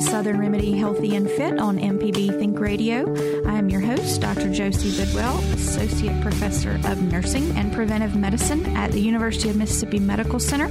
[0.00, 3.04] Southern Remedy Healthy and Fit on MPB Think Radio.
[3.46, 4.52] I am your host, Dr.
[4.52, 10.40] Josie Bidwell, Associate Professor of Nursing and Preventive Medicine at the University of Mississippi Medical
[10.40, 10.68] Center.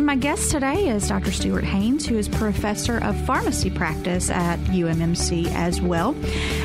[0.00, 1.30] And my guest today is Dr.
[1.30, 6.16] Stuart Haines, who is Professor of Pharmacy Practice at UMMC as well.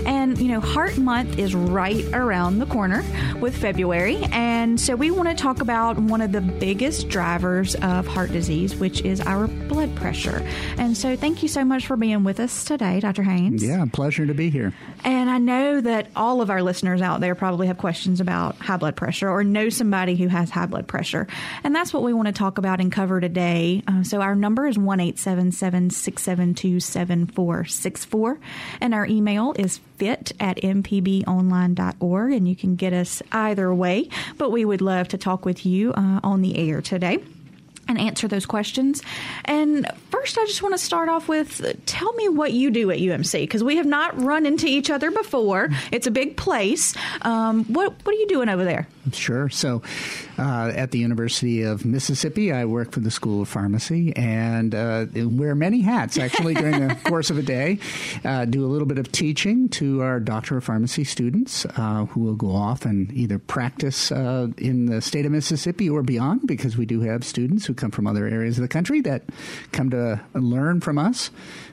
[0.05, 3.03] And, you know, Heart Month is right around the corner
[3.41, 4.23] with February.
[4.31, 8.73] And so we want to talk about one of the biggest drivers of heart disease,
[8.73, 10.41] which is our blood pressure.
[10.77, 13.23] And so thank you so much for being with us today, Dr.
[13.23, 13.61] Haines.
[13.61, 14.73] Yeah, pleasure to be here.
[15.03, 18.77] And I know that all of our listeners out there probably have questions about high
[18.77, 21.27] blood pressure or know somebody who has high blood pressure.
[21.65, 23.81] And that's what we want to talk about and cover today.
[23.87, 28.39] Uh, so our number is 1 672 7464.
[28.79, 32.33] And our email is fit at mpbonline.org.
[32.33, 34.09] And you can get us either way.
[34.37, 37.23] But we would love to talk with you uh, on the air today
[37.87, 39.01] and answer those questions.
[39.43, 42.99] And first, I just want to start off with tell me what you do at
[42.99, 45.69] UMC because we have not run into each other before.
[45.91, 46.95] It's a big place.
[47.21, 48.87] Um, what what are you doing over there?
[49.13, 49.49] Sure.
[49.49, 49.81] So,
[50.37, 55.05] uh, at the University of Mississippi, I work for the School of Pharmacy and uh,
[55.15, 57.79] wear many hats actually during the course of a day.
[58.23, 62.21] Uh, do a little bit of teaching to our Doctor of Pharmacy students uh, who
[62.21, 66.75] will go off and either practice uh, in the state of Mississippi or beyond because
[66.75, 69.23] we do have students who come from other areas of the country that
[69.71, 71.29] come to learn from us.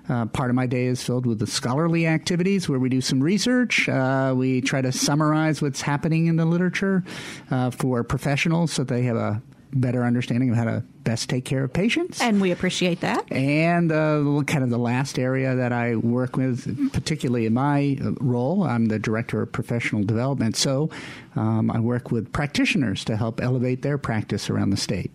[0.09, 3.23] Uh, part of my day is filled with the scholarly activities where we do some
[3.23, 3.89] research.
[3.89, 7.05] Uh, we try to summarize what's happening in the literature
[7.51, 9.43] uh, for professionals so they have a
[9.75, 12.21] better understanding of how to best take care of patients.
[12.21, 13.31] And we appreciate that.
[13.33, 18.13] And uh, kind of the last area that I work with, particularly in my uh,
[18.21, 20.57] role, I'm the director of professional development.
[20.57, 20.91] So
[21.37, 25.11] um, I work with practitioners to help elevate their practice around the state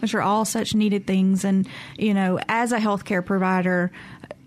[0.00, 1.44] which are all such needed things.
[1.44, 3.92] And, you know, as a healthcare provider,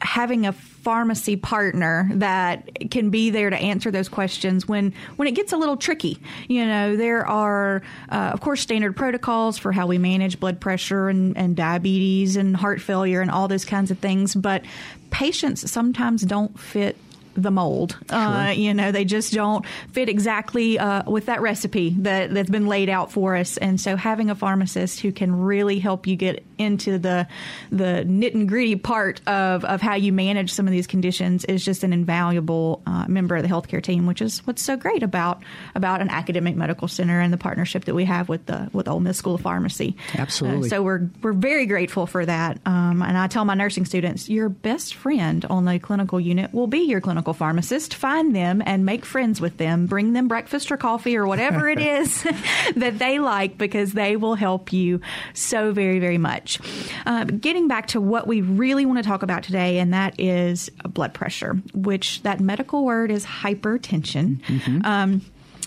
[0.01, 5.31] having a pharmacy partner that can be there to answer those questions when when it
[5.31, 6.17] gets a little tricky.
[6.47, 11.07] You know, there are uh, of course standard protocols for how we manage blood pressure
[11.07, 14.63] and, and diabetes and heart failure and all those kinds of things, but
[15.11, 16.97] patients sometimes don't fit
[17.35, 17.97] the mold.
[18.09, 18.41] Uh, sure.
[18.41, 22.67] Uh, you know, they just don't fit exactly uh, with that recipe that, that's been
[22.67, 23.57] laid out for us.
[23.57, 27.27] And so, having a pharmacist who can really help you get into the
[27.71, 31.63] the nit and gritty part of, of how you manage some of these conditions is
[31.63, 35.41] just an invaluable uh, member of the healthcare team, which is what's so great about
[35.75, 38.99] about an academic medical center and the partnership that we have with the with Ole
[38.99, 39.95] Miss School of Pharmacy.
[40.15, 40.69] Absolutely.
[40.69, 42.59] So we're we're very grateful for that.
[42.65, 46.67] Um, and I tell my nursing students, your best friend on the clinical unit will
[46.67, 49.85] be your clinical clinical pharmacist, find them and make friends with them.
[49.85, 52.23] Bring them breakfast or coffee or whatever it is
[52.75, 55.01] that they like because they will help you
[55.33, 56.59] so very, very much.
[57.05, 60.69] Uh, getting back to what we really want to talk about today, and that is
[60.87, 64.41] blood pressure, which that medical word is hypertension.
[64.41, 64.83] Mm-hmm.
[64.83, 65.21] Um,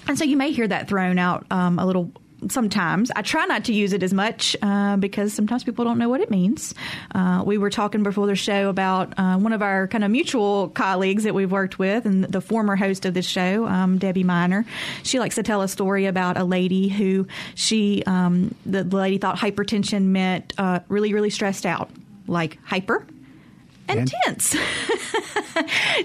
[0.09, 2.12] and so you may hear that thrown out um, a little
[2.50, 3.10] sometimes.
[3.15, 6.21] I try not to use it as much uh, because sometimes people don't know what
[6.21, 6.75] it means.
[7.15, 10.69] Uh, we were talking before the show about uh, one of our kind of mutual
[10.69, 14.65] colleagues that we've worked with, and the former host of this show, um, Debbie Miner.
[15.03, 19.37] She likes to tell a story about a lady who she, um, the lady thought
[19.37, 21.91] hypertension meant uh, really, really stressed out,
[22.26, 23.06] like hyper
[23.88, 24.56] and, tense.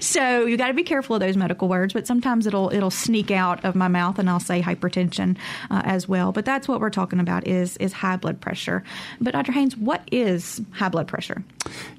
[0.00, 3.30] so you got to be careful of those medical words, but sometimes it'll it'll sneak
[3.30, 5.36] out of my mouth, and I'll say hypertension
[5.70, 6.32] uh, as well.
[6.32, 8.84] But that's what we're talking about is is high blood pressure.
[9.20, 9.52] But Dr.
[9.52, 11.42] Haines, what is high blood pressure?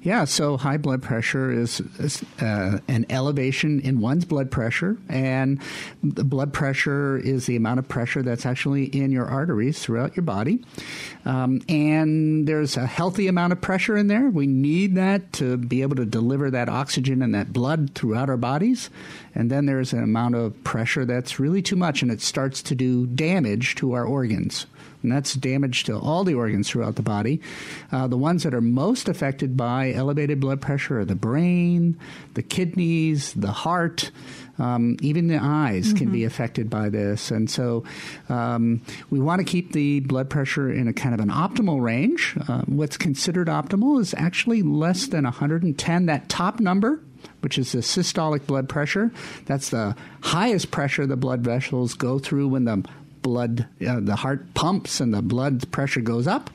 [0.02, 5.60] Yeah, so high blood pressure is, is uh, an elevation in one's blood pressure, and
[6.02, 10.24] the blood pressure is the amount of pressure that's actually in your arteries throughout your
[10.24, 10.64] body.
[11.24, 14.28] Um, and there's a healthy amount of pressure in there.
[14.28, 18.36] We need that to be able to deliver that oxygen and that blood throughout our
[18.36, 18.90] bodies.
[19.34, 22.74] And then there's an amount of pressure that's really too much and it starts to
[22.74, 24.66] do damage to our organs
[25.02, 27.40] and that's damage to all the organs throughout the body.
[27.90, 31.98] Uh, the ones that are most affected by elevated blood pressure are the brain,
[32.34, 34.10] the kidneys, the heart.
[34.58, 35.96] Um, even the eyes mm-hmm.
[35.96, 36.26] can be mm-hmm.
[36.26, 37.30] affected by this.
[37.30, 37.84] And so
[38.28, 42.36] um, we want to keep the blood pressure in a kind of an optimal range.
[42.48, 46.06] Uh, what's considered optimal is actually less than 110.
[46.06, 47.00] That top number
[47.40, 49.10] which is the systolic blood pressure.
[49.46, 52.84] That's the highest pressure the blood vessels go through when the
[53.22, 56.50] blood, uh, the heart pumps and the blood pressure goes up.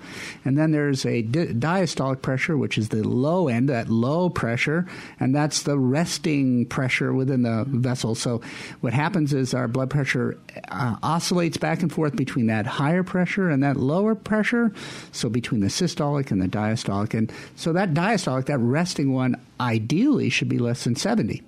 [0.45, 4.85] And then there's a di- diastolic pressure, which is the low end, that low pressure,
[5.19, 8.15] and that's the resting pressure within the vessel.
[8.15, 8.41] So
[8.81, 10.37] what happens is our blood pressure
[10.69, 14.73] uh, oscillates back and forth between that higher pressure and that lower pressure.
[15.11, 17.13] So between the systolic and the diastolic.
[17.13, 21.41] And so that diastolic, that resting one, ideally should be less than 70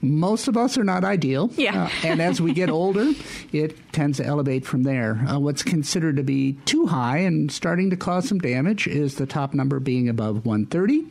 [0.00, 1.50] most of us are not ideal.
[1.56, 1.84] Yeah.
[1.84, 3.12] Uh, and as we get older,
[3.52, 5.14] it tends to elevate from there.
[5.28, 9.26] Uh, what's considered to be too high and starting to cause some damage is the
[9.26, 11.06] top number being above 130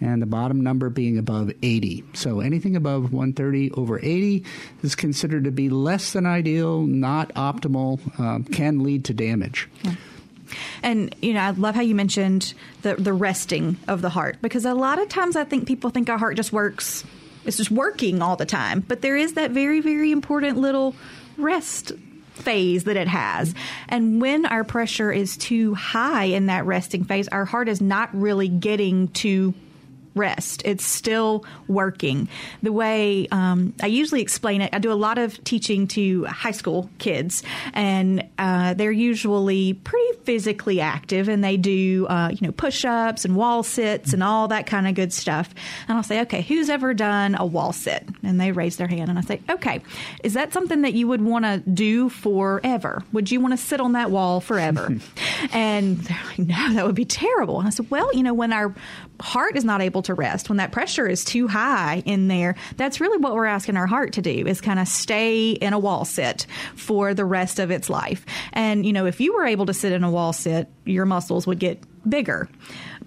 [0.00, 2.04] and the bottom number being above 80.
[2.14, 4.44] So anything above 130 over 80
[4.82, 9.68] is considered to be less than ideal, not optimal, uh, can lead to damage.
[9.82, 9.94] Yeah.
[10.82, 14.64] And you know, I love how you mentioned the the resting of the heart because
[14.64, 17.04] a lot of times I think people think our heart just works
[17.44, 18.80] it's just working all the time.
[18.86, 20.94] But there is that very, very important little
[21.36, 21.92] rest
[22.34, 23.54] phase that it has.
[23.88, 28.14] And when our pressure is too high in that resting phase, our heart is not
[28.14, 29.54] really getting to
[30.14, 30.62] rest.
[30.64, 32.28] It's still working.
[32.62, 36.50] The way um, I usually explain it, I do a lot of teaching to high
[36.50, 37.42] school kids,
[37.72, 43.24] and uh, they're usually pretty physically active, and they do uh, you know push ups
[43.24, 45.54] and wall sits and all that kind of good stuff.
[45.88, 48.06] And I'll say, okay, who's ever done a wall sit?
[48.22, 49.80] And they raise their hand, and I say, okay,
[50.24, 53.02] is that something that you would want to do forever?
[53.12, 54.96] Would you want to sit on that wall forever?
[55.52, 57.58] and they're like, no, that would be terrible.
[57.58, 58.74] And I said, well, you know, when our
[59.20, 63.00] heart is not able to rest, when that pressure is too high in there, that's
[63.00, 66.04] really what we're asking our heart to do is kind of stay in a wall
[66.04, 68.24] sit for the rest of its life.
[68.52, 71.46] And, you know, if you were able to sit in a wall sit, your muscles
[71.46, 72.48] would get bigger.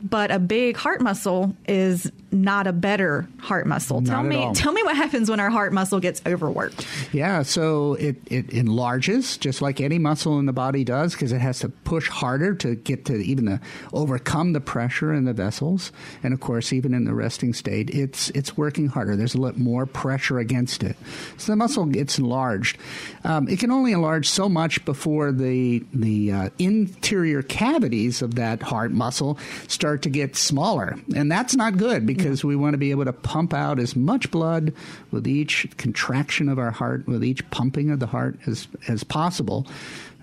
[0.01, 4.01] But a big heart muscle is not a better heart muscle.
[4.01, 4.53] Not tell me, all.
[4.53, 6.85] tell me what happens when our heart muscle gets overworked.
[7.11, 11.39] Yeah, so it, it enlarges just like any muscle in the body does because it
[11.39, 13.61] has to push harder to get to even the
[13.93, 15.91] overcome the pressure in the vessels,
[16.23, 19.15] and of course, even in the resting state, it's it's working harder.
[19.15, 20.95] There's a lot more pressure against it,
[21.37, 22.77] so the muscle gets enlarged.
[23.23, 28.61] Um, it can only enlarge so much before the the uh, interior cavities of that
[28.61, 29.37] heart muscle
[29.67, 33.03] start to get smaller, and that's not good because because we want to be able
[33.03, 34.73] to pump out as much blood
[35.11, 39.67] with each contraction of our heart, with each pumping of the heart as, as possible.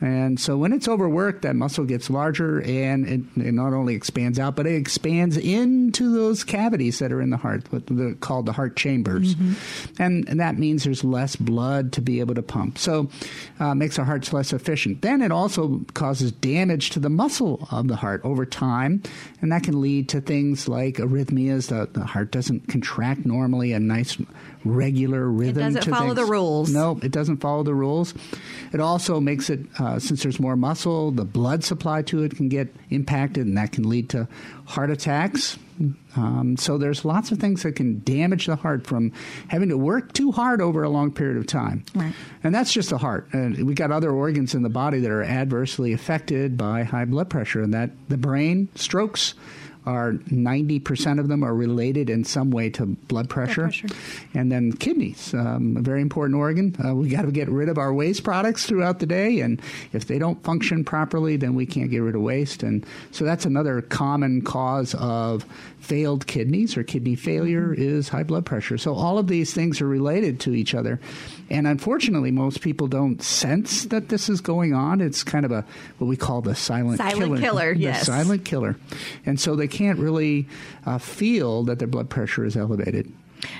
[0.00, 4.38] And so when it's overworked, that muscle gets larger and it, it, not only expands
[4.38, 8.47] out, but it expands into those cavities that are in the heart, what the, called
[8.47, 9.35] the heart chambers.
[9.35, 10.02] Mm-hmm.
[10.02, 12.79] And, and, that means there's less blood to be able to pump.
[12.79, 13.11] So
[13.58, 15.02] uh, makes our hearts less efficient.
[15.02, 19.02] Then it also causes damage to the muscle of the heart over time.
[19.43, 21.69] And that can lead to things like arrhythmias.
[21.69, 24.17] The, the heart doesn't contract normally, a nice
[24.64, 25.62] regular rhythm.
[25.62, 26.17] It doesn't follow things.
[26.17, 26.73] the rules.
[26.73, 28.14] No, it doesn't follow the rules.
[28.73, 32.49] It also makes it, uh, since there's more muscle, the blood supply to it can
[32.49, 34.29] get impacted, and that can lead to
[34.67, 35.59] heart attacks.
[36.17, 39.13] Um, so there's lots of things that can damage the heart from
[39.49, 41.85] having to work too hard over a long period of time.
[41.95, 42.13] Right.
[42.45, 43.29] And that's just the heart.
[43.33, 47.31] And we got other organs in the body that are adversely affected by high blood
[47.31, 49.35] pressure, and that the brain, strokes
[49.91, 53.62] are 90% of them are related in some way to blood pressure.
[53.62, 53.88] Blood pressure.
[54.35, 56.76] And then kidneys, um, a very important organ.
[56.83, 59.41] Uh, we got to get rid of our waste products throughout the day.
[59.41, 59.61] And
[59.93, 62.62] if they don't function properly, then we can't get rid of waste.
[62.62, 65.45] And so that's another common cause of
[65.81, 67.83] failed kidneys or kidney failure mm-hmm.
[67.83, 68.79] is high blood pressure.
[68.79, 71.01] So all of these things are related to each other.
[71.49, 75.01] And unfortunately, most people don't sense that this is going on.
[75.01, 75.65] It's kind of a
[75.99, 77.41] what we call the silent, silent killer.
[77.41, 77.75] killer.
[77.75, 78.07] The yes.
[78.07, 78.77] silent killer.
[79.27, 80.47] And so they can't really
[80.87, 83.13] uh, feel that their blood pressure is elevated.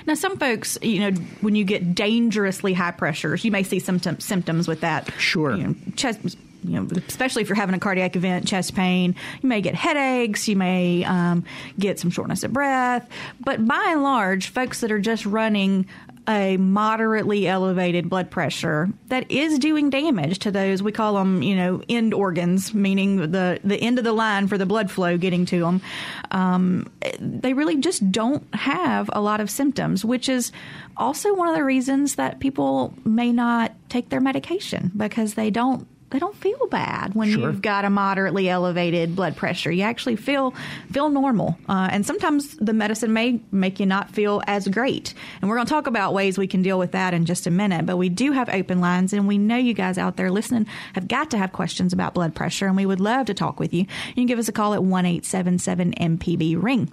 [0.05, 3.99] Now, some folks, you know, when you get dangerously high pressures, you may see some
[3.99, 5.11] t- symptoms with that.
[5.17, 5.55] Sure.
[5.55, 6.19] You know, chest,
[6.63, 10.47] you know, especially if you're having a cardiac event, chest pain, you may get headaches,
[10.47, 11.43] you may um,
[11.77, 13.07] get some shortness of breath.
[13.39, 15.87] But by and large, folks that are just running
[16.27, 21.55] a moderately elevated blood pressure that is doing damage to those we call them you
[21.55, 25.45] know end organs meaning the the end of the line for the blood flow getting
[25.45, 25.81] to them
[26.29, 30.51] um, they really just don't have a lot of symptoms which is
[30.95, 35.87] also one of the reasons that people may not take their medication because they don't
[36.11, 37.39] they don't feel bad when Sure.
[37.49, 39.71] you've got a moderately elevated blood pressure.
[39.71, 40.53] You actually feel
[40.91, 45.13] feel normal, uh, and sometimes the medicine may make you not feel as great.
[45.41, 47.51] And we're going to talk about ways we can deal with that in just a
[47.51, 47.85] minute.
[47.85, 51.07] But we do have open lines, and we know you guys out there listening have
[51.07, 53.81] got to have questions about blood pressure, and we would love to talk with you.
[54.09, 56.91] You can give us a call at one eight seven seven MPB ring.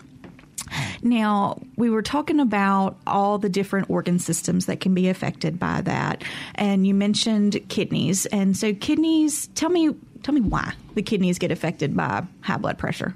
[1.03, 5.81] Now, we were talking about all the different organ systems that can be affected by
[5.83, 6.25] that.
[6.55, 8.27] And you mentioned kidneys.
[8.27, 12.79] And so kidneys, tell me tell me why the kidneys get affected by high blood
[12.79, 13.15] pressure.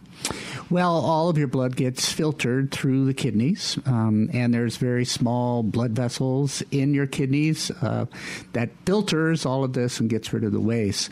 [0.71, 5.63] Well, all of your blood gets filtered through the kidneys, um, and there's very small
[5.63, 8.07] blood vessels in your kidneys uh,
[8.53, 11.11] that filters all of this and gets rid of the waste.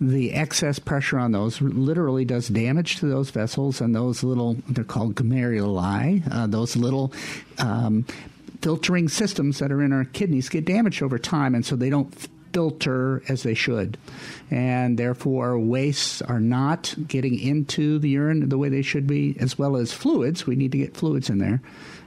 [0.00, 4.84] The excess pressure on those literally does damage to those vessels, and those little, they're
[4.84, 7.12] called glomeruli, uh, those little
[7.58, 8.04] um,
[8.60, 12.14] filtering systems that are in our kidneys get damaged over time, and so they don't
[12.52, 13.98] filter as they should.
[14.50, 19.58] And therefore, wastes are not getting into the urine the way they should be, as
[19.58, 20.46] well as fluids.
[20.46, 21.60] We need to get fluids in there.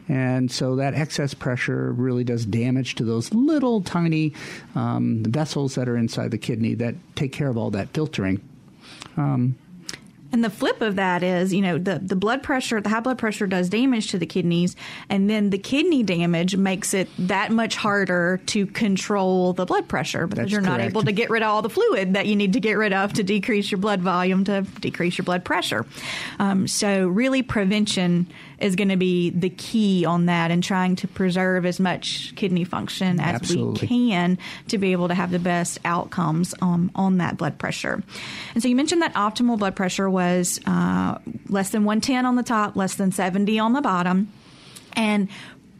[0.09, 4.33] And so that excess pressure really does damage to those little tiny
[4.75, 8.41] um, vessels that are inside the kidney that take care of all that filtering.
[10.31, 13.17] And the flip of that is, you know, the, the blood pressure, the high blood
[13.17, 14.75] pressure does damage to the kidneys,
[15.09, 20.27] and then the kidney damage makes it that much harder to control the blood pressure
[20.27, 22.59] because you're not able to get rid of all the fluid that you need to
[22.59, 25.85] get rid of to decrease your blood volume to decrease your blood pressure.
[26.37, 28.27] Um, so, really, prevention
[28.61, 32.63] is going to be the key on that and trying to preserve as much kidney
[32.63, 33.81] function as Absolutely.
[33.81, 34.37] we can
[34.67, 38.03] to be able to have the best outcomes um, on that blood pressure.
[38.53, 42.43] And so you mentioned that optimal blood pressure was uh, less than 110 on the
[42.43, 44.31] top, less than 70 on the bottom.
[44.93, 45.29] And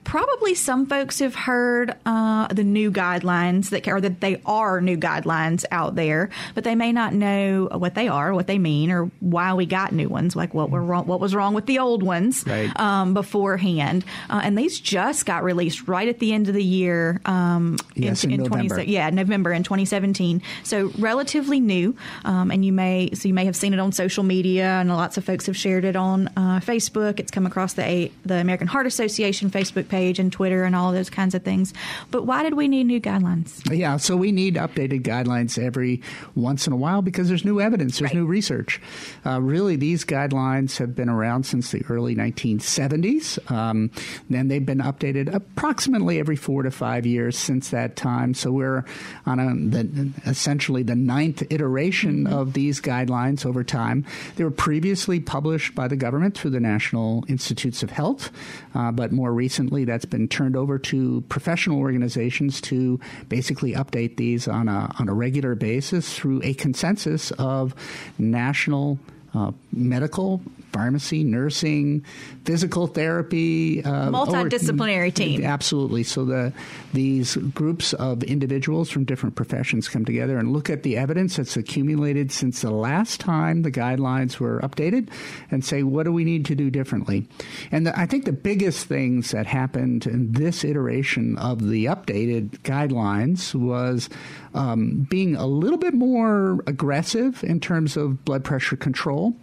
[0.04, 4.98] probably some folks have heard uh, the new guidelines that or that they are new
[4.98, 9.12] guidelines out there, but they may not know what they are, what they mean, or
[9.20, 12.02] why we got new ones, like what were wrong, what was wrong with the old
[12.04, 12.78] ones Right.
[12.80, 14.04] um, beforehand.
[14.30, 17.22] Uh, and these just got released right at the end of the year.
[17.26, 18.82] Um, Yes, in 20 November.
[18.84, 20.42] yeah, November in 2017.
[20.64, 24.24] So relatively new, um, and you may so you may have seen it on social
[24.24, 27.20] media, and lots of folks have shared it on uh, Facebook.
[27.20, 30.92] It's come across the A- the American Heart Association Facebook page and Twitter and all
[30.92, 31.74] those kinds of things.
[32.12, 33.62] But why did we need new guidelines?
[33.76, 36.02] Yeah, so we need updated guidelines every
[36.36, 38.16] once in a while because there's new evidence, there's Right.
[38.16, 38.80] new research.
[39.26, 43.40] Uh, really, these guidelines have been around since the early 1970s.
[43.52, 43.92] Um,
[44.30, 48.34] then they've been updated approximately every four to five years since that time.
[48.34, 48.86] So we're
[49.26, 54.06] on a, the, essentially the ninth iteration of these guidelines over time.
[54.36, 58.32] They were previously published by the government through the National Institutes of Health,
[58.76, 64.48] uh, but more recently that's been turned over to professional organizations to basically update these
[64.48, 67.74] on a, on a regular basis through a consensus of
[68.18, 69.00] national
[69.34, 72.04] uh, medical, pharmacy, nursing,
[72.46, 75.44] physical therapy, uh, Multidisciplinary team.
[75.44, 76.04] Absolutely.
[76.04, 76.54] So the
[76.94, 81.58] these groups of individuals from different professions come together and look at the evidence that's
[81.58, 85.10] accumulated since the last time the guidelines were updated,
[85.52, 87.28] and say what do we need to do differently.
[87.72, 92.60] And the, I think the biggest things that happened in this iteration of the updated
[92.60, 94.10] guidelines was
[94.54, 99.36] um, being a little bit more aggressive in terms of blood pressure control,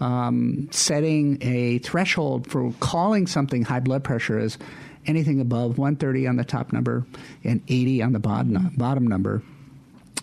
[0.00, 4.58] um, setting a threshold for calling something high blood pressure as
[5.06, 7.06] anything above 130 on the top number
[7.44, 9.42] and 80 on the bottom, bottom number.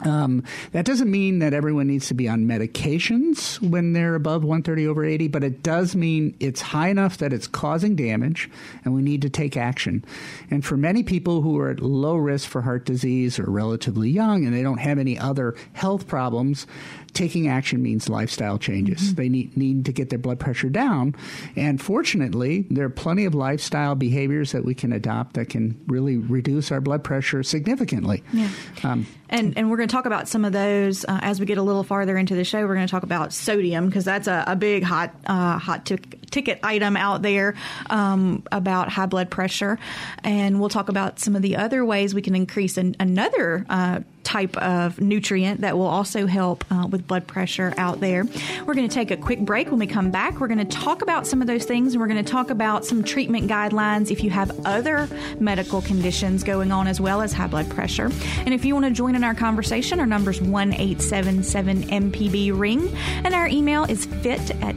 [0.02, 4.86] Um, that doesn't mean that everyone needs to be on medications when they're above 130
[4.88, 8.48] over 80, but it does mean it's high enough that it's causing damage
[8.86, 10.06] and we need to take action.
[10.52, 14.46] And for many people who are at low risk for heart disease or relatively young
[14.46, 16.68] and they don't have any other health problems,
[17.14, 19.16] taking action means lifestyle changes.
[19.16, 21.16] They need, need to get their blood pressure down.
[21.56, 26.18] And fortunately, there are plenty of lifestyle behaviors that we can adopt that can really
[26.18, 28.24] reduce our blood pressure significantly.
[28.34, 28.50] Yeah.
[28.84, 31.58] Um, And, and we're going to talk about some of those uh, as we get
[31.58, 32.66] a little farther into the show.
[32.66, 36.30] We're going to talk about sodium because that's a, a big hot uh, hot tic-
[36.32, 37.56] ticket item out there
[37.90, 39.80] um, about high blood pressure,
[40.24, 43.66] and we'll talk about some of the other ways we can increase an, another.
[43.70, 48.26] Uh, type of nutrient that will also help uh, with blood pressure out there.
[48.66, 49.70] We're going to take a quick break.
[49.70, 52.10] When we come back, we're going to talk about some of those things and we're
[52.10, 55.08] going to talk about some treatment guidelines if you have other
[55.40, 58.12] medical conditions going on as well as high blood pressure.
[58.40, 62.60] And if you want to join in our conversation, our number is 1 877 MPB
[62.60, 62.90] ring
[63.24, 64.76] and our email is fit at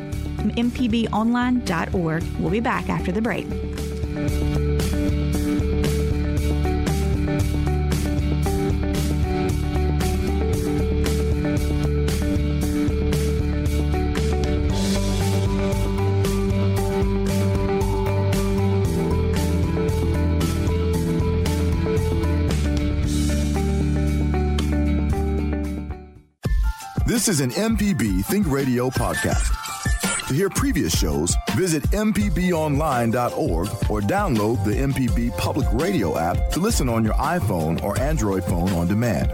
[0.55, 2.23] mpbonline.org.
[2.39, 3.49] We'll be back after the break.
[27.21, 29.55] This is an MPB Think Radio podcast.
[30.29, 36.89] To hear previous shows, visit MPBOnline.org or download the MPB Public Radio app to listen
[36.89, 39.29] on your iPhone or Android phone on demand.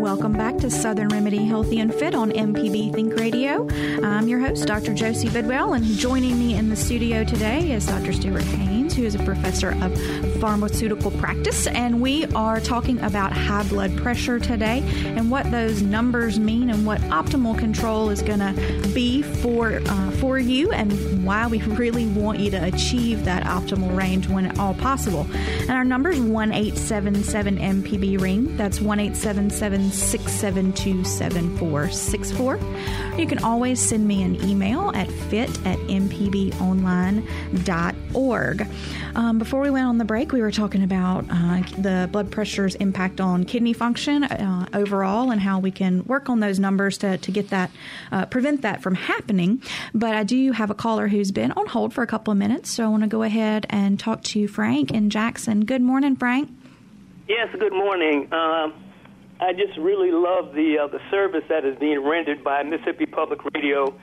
[0.00, 3.66] Welcome back to Southern Remedy Healthy and Fit on MPB Think Radio.
[4.04, 4.94] I'm your host, Dr.
[4.94, 8.12] Josie Bidwell, and joining me in the studio today is Dr.
[8.12, 9.98] Stuart Haines, who is a professor of
[10.40, 11.66] pharmaceutical practice.
[11.66, 16.86] And we are talking about high blood pressure today and what those numbers mean and
[16.86, 22.06] what optimal control is going to be for, uh, for you and why we really
[22.06, 25.26] want you to achieve that optimal range when at all possible.
[25.32, 28.56] And our number is 1877 MPB ring.
[28.56, 33.18] That's 1877 672 7464.
[33.18, 38.66] You can always send me an email at fit at mpbonline.org.
[39.14, 42.74] Um, before we went on the break, we were talking about uh, the blood pressure's
[42.76, 47.18] impact on kidney function uh, overall and how we can work on those numbers to,
[47.18, 47.70] to get that,
[48.12, 49.62] uh, prevent that from happening.
[49.94, 52.70] But I do have a caller who's been on hold for a couple of minutes,
[52.70, 55.64] so I want to go ahead and talk to Frank in Jackson.
[55.64, 56.50] Good morning, Frank.
[57.28, 58.32] Yes, good morning.
[58.32, 58.74] Um,
[59.40, 63.40] I just really love the uh, the service that is being rendered by Mississippi Public
[63.54, 63.94] Radio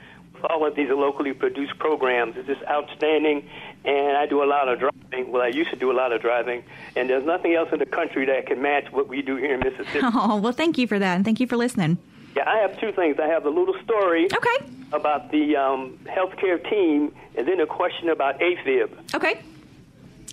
[0.44, 2.36] all of these locally produced programs.
[2.36, 3.48] It's just outstanding,
[3.84, 5.32] and I do a lot of driving.
[5.32, 6.62] Well, I used to do a lot of driving,
[6.96, 9.60] and there's nothing else in the country that can match what we do here in
[9.60, 10.00] Mississippi.
[10.14, 11.98] Oh, well, thank you for that, and thank you for listening.
[12.36, 13.18] Yeah, I have two things.
[13.18, 14.66] I have a little story Okay.
[14.92, 18.90] about the um, healthcare team, and then a question about AFib.
[19.14, 19.40] Okay.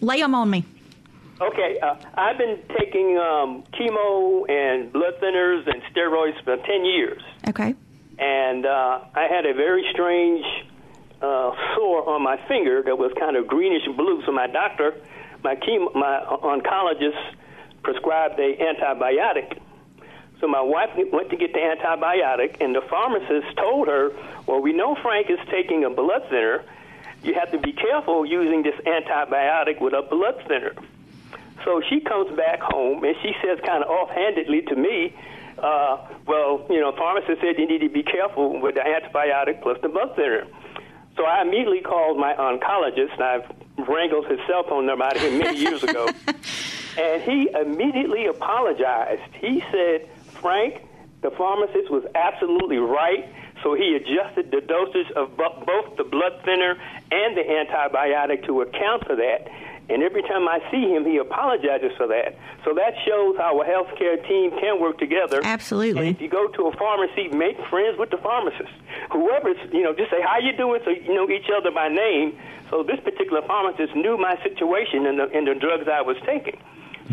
[0.01, 0.65] Lay them on me.
[1.41, 7.21] Okay, uh, I've been taking um, chemo and blood thinners and steroids for 10 years.
[7.49, 7.75] Okay.
[8.17, 10.45] And uh, I had a very strange
[11.21, 14.23] uh, sore on my finger that was kind of greenish blue.
[14.25, 14.95] So my doctor,
[15.43, 17.35] my chemo, my oncologist,
[17.83, 19.59] prescribed a antibiotic.
[20.39, 24.11] So my wife went to get the antibiotic, and the pharmacist told her,
[24.45, 26.63] "Well, we know Frank is taking a blood thinner.
[27.23, 30.73] You have to be careful using this antibiotic with a blood thinner."
[31.65, 35.13] So she comes back home and she says, kind of offhandedly to me,
[35.65, 35.97] uh,
[36.27, 39.89] "Well, you know, pharmacist said you need to be careful with the antibiotic plus the
[39.89, 40.45] blood thinner."
[41.17, 45.21] So I immediately called my oncologist, and I've wrangled his cell phone number out of
[45.21, 46.09] him many years ago.
[46.97, 49.21] And he immediately apologized.
[49.39, 50.09] He said,
[50.41, 50.81] Frank,
[51.21, 53.27] the pharmacist was absolutely right.
[53.63, 56.77] So he adjusted the dosage of both the blood thinner
[57.11, 59.47] and the antibiotic to account for that.
[59.87, 62.37] And every time I see him, he apologizes for that.
[62.63, 65.41] So that shows how a healthcare team can work together.
[65.43, 66.07] Absolutely.
[66.07, 68.73] And if you go to a pharmacy, make friends with the pharmacist.
[69.11, 70.81] Whoever's, you know, just say, how you doing?
[70.83, 72.37] So you know each other by name.
[72.71, 76.59] So this particular pharmacist knew my situation and the, and the drugs I was taking.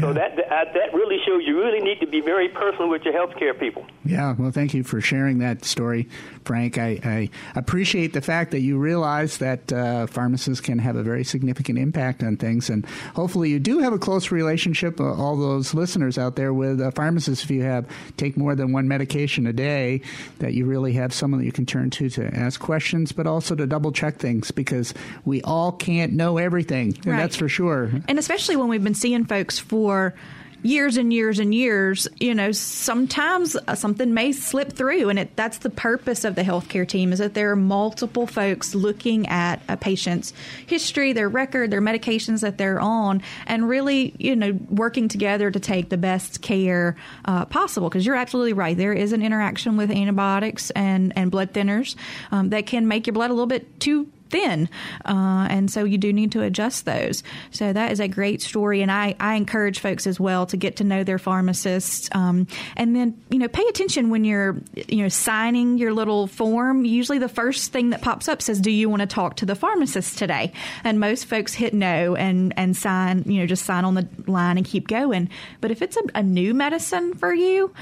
[0.00, 3.12] So that that that really shows you really need to be very personal with your
[3.12, 3.84] healthcare people.
[4.06, 6.08] Yeah, well, thank you for sharing that story,
[6.44, 6.78] Frank.
[6.78, 11.24] I, I appreciate the fact that you realize that uh, pharmacists can have a very
[11.24, 15.00] significant impact on things, and hopefully you do have a close relationship.
[15.00, 18.72] Uh, all those listeners out there with a pharmacist, if you have take more than
[18.72, 20.00] one medication a day,
[20.38, 23.54] that you really have someone that you can turn to to ask questions, but also
[23.54, 24.92] to double check things because
[25.24, 27.16] we all can't know everything, and Right.
[27.18, 27.90] that's for sure.
[28.08, 30.14] And especially when we've been seeing folks for
[30.62, 35.36] years and years and years, you know, sometimes uh, something may slip through, and it,
[35.36, 39.60] that's the purpose of the healthcare team is that there are multiple folks looking at
[39.68, 40.32] a patient's
[40.66, 45.60] history, their record, their medications that they're on, and really, you know, working together to
[45.60, 47.88] take the best care uh, possible.
[47.88, 51.96] Because you're absolutely right, there is an interaction with antibiotics and and blood thinners
[52.30, 54.68] um, that can make your blood a little bit too thin,
[55.04, 57.22] uh, and so you do need to adjust those.
[57.50, 60.76] So that is a great story, and I, I encourage folks as well to get
[60.76, 65.08] to know their pharmacists, um, and then you know pay attention when you're you know
[65.08, 66.84] signing your little form.
[66.84, 69.54] Usually, the first thing that pops up says, "Do you want to talk to the
[69.54, 73.94] pharmacist today?" And most folks hit no and and sign you know just sign on
[73.94, 75.28] the line and keep going.
[75.60, 77.72] But if it's a, a new medicine for you,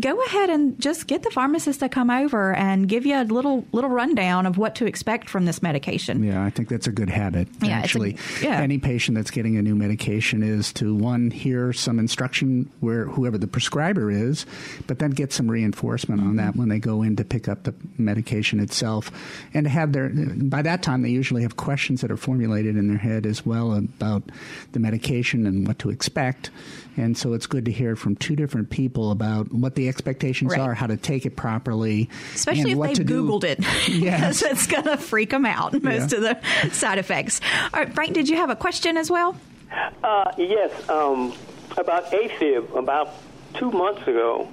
[0.00, 3.66] go ahead and just get the pharmacist to come over and give you a little
[3.72, 5.89] little rundown of what to expect from this medication.
[6.24, 7.48] Yeah, I think that's a good habit.
[7.48, 8.60] Yeah, it's a- actually, yeah.
[8.60, 13.38] any patient that's getting a new medication is to one hear some instruction where whoever
[13.38, 14.46] the prescriber is,
[14.86, 16.58] but then get some reinforcement on that mm-hmm.
[16.58, 19.10] when they go in to pick up the medication itself,
[19.54, 22.88] and to have their by that time they usually have questions that are formulated in
[22.88, 24.22] their head as well about
[24.72, 26.50] the medication and what to expect.
[26.96, 30.60] And so it's good to hear from two different people about what the expectations Right.
[30.60, 33.22] are, how to take it properly, Especially and if what they've to do.
[33.26, 33.58] Googled it.
[33.88, 34.40] Yes.
[34.42, 36.18] Because it's going to freak them out, most Yeah.
[36.18, 36.22] of
[36.62, 37.40] the side effects.
[37.72, 39.36] All right, Frank, did you have a question as well?
[40.02, 40.88] Uh, yes.
[40.88, 41.32] Um,
[41.76, 43.10] about AFib, about
[43.54, 44.48] two months ago,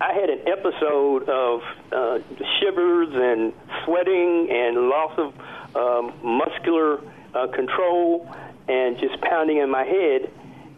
[0.00, 2.18] I had an episode of uh,
[2.58, 3.52] shivers and
[3.84, 5.34] sweating and loss of
[5.76, 7.00] um, muscular
[7.34, 8.28] uh, control
[8.68, 10.30] and just pounding in my head.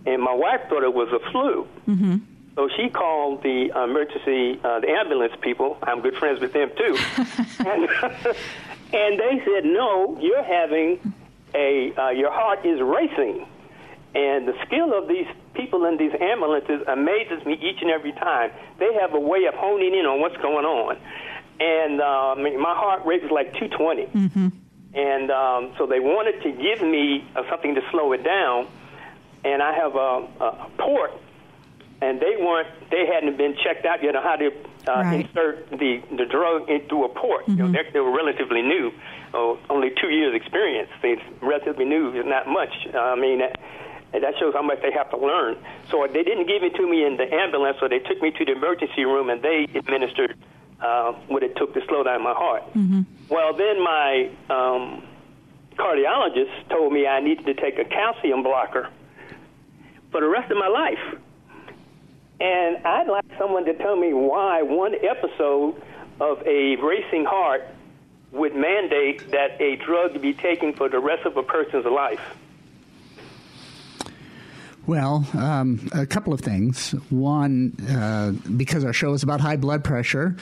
[0.07, 1.66] And my wife thought it was a flu.
[1.88, 2.16] Mm-hmm.
[2.55, 5.77] So she called the emergency, uh, the ambulance people.
[5.83, 6.97] I'm good friends with them too.
[7.59, 7.88] and,
[8.95, 11.12] and they said, no, you're having
[11.55, 13.47] a, uh, your heart is racing.
[14.14, 18.51] And the skill of these people in these ambulances amazes me each and every time.
[18.79, 20.97] They have a way of honing in on what's going on.
[21.61, 24.07] And mean, my heart rate is like 220.
[24.07, 24.49] Mm-hmm.
[24.95, 28.66] And um, so they wanted to give me uh, something to slow it down.
[29.44, 31.12] And I have a, a port,
[32.01, 35.27] and they weren't, they hadn't been checked out yet on how to uh, Right.
[35.27, 37.46] insert the, the drug into a port.
[37.49, 38.92] You know, they, they were relatively new,
[39.35, 40.88] oh, only two years experience.
[41.03, 42.70] They relatively new is not much.
[42.94, 43.59] Uh, I mean, that,
[44.12, 45.57] that shows how much they have to learn.
[45.90, 48.44] So they didn't give it to me in the ambulance, so they took me to
[48.44, 50.37] the emergency room and they administered
[50.81, 52.62] uh, what it took to slow down my heart.
[53.29, 55.03] Well, then my um,
[55.77, 58.88] cardiologist told me I needed to take a calcium blocker
[60.17, 61.21] for the rest of my life.
[62.41, 65.75] And I'd like someone to tell me why one episode
[66.21, 67.69] of a racing heart
[68.33, 72.35] would mandate that a drug be taken for the rest of a person's life.
[74.87, 76.92] Well, um, a couple of things.
[77.11, 80.37] One, uh, because our show is about high blood pressure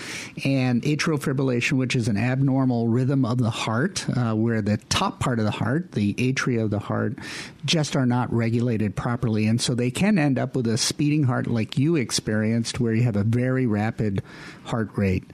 [0.44, 5.18] and atrial fibrillation, which is an abnormal rhythm of the heart, uh, where the top
[5.18, 7.18] part of the heart, the atria of the heart,
[7.64, 9.46] just are not regulated properly.
[9.46, 13.02] And so they can end up with a speeding heart like you experienced, where you
[13.04, 14.22] have a very rapid
[14.64, 15.24] heart rate.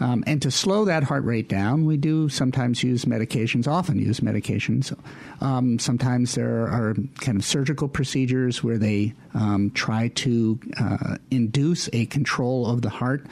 [0.00, 4.20] Um, and to slow that heart rate down, we do sometimes use medications, often use
[4.20, 4.96] medications.
[5.42, 11.88] Um, sometimes there are kind of surgical procedures where they um, try to uh, induce
[11.92, 13.26] a control of the heart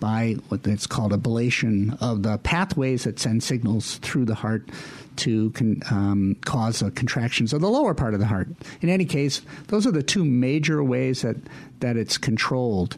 [0.00, 4.68] by what it's called ablation of the pathways that send signals through the heart
[5.18, 8.48] to con- um, cause contractions of the lower part of the heart.
[8.80, 11.36] In any case, those are the two major ways that
[11.80, 12.96] that it's controlled.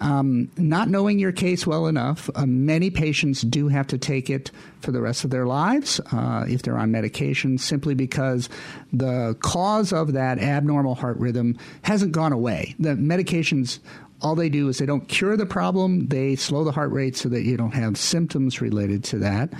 [0.00, 4.50] Um, not knowing your case well enough, uh, many patients do have to take it
[4.80, 8.50] for the rest of their lives uh, if they're on medication, simply because
[8.92, 12.74] the cause of that abnormal heart rhythm hasn't gone away.
[12.78, 13.78] The medications
[14.20, 16.08] all they do is they don't cure the problem.
[16.08, 19.50] They slow the heart rate so that you don't have symptoms related to that.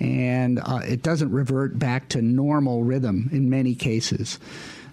[0.00, 4.38] And uh, it doesn't revert back to normal rhythm in many cases.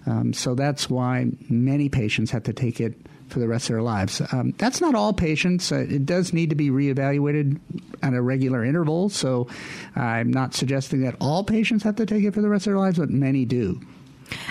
[0.06, 2.94] Um, so that's why many patients have to take it
[3.28, 4.22] for the rest of their lives.
[4.32, 5.70] Um, that's not all patients.
[5.70, 7.58] Uh, it does need to be reevaluated
[8.02, 9.08] at a regular interval.
[9.10, 9.48] So
[9.96, 12.78] I'm not suggesting that all patients have to take it for the rest of their
[12.78, 13.80] lives, but many do.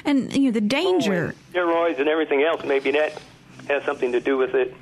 [0.06, 1.34] And you know the danger.
[1.54, 3.20] Steroids and everything else, maybe that
[3.68, 4.76] has something to do with it.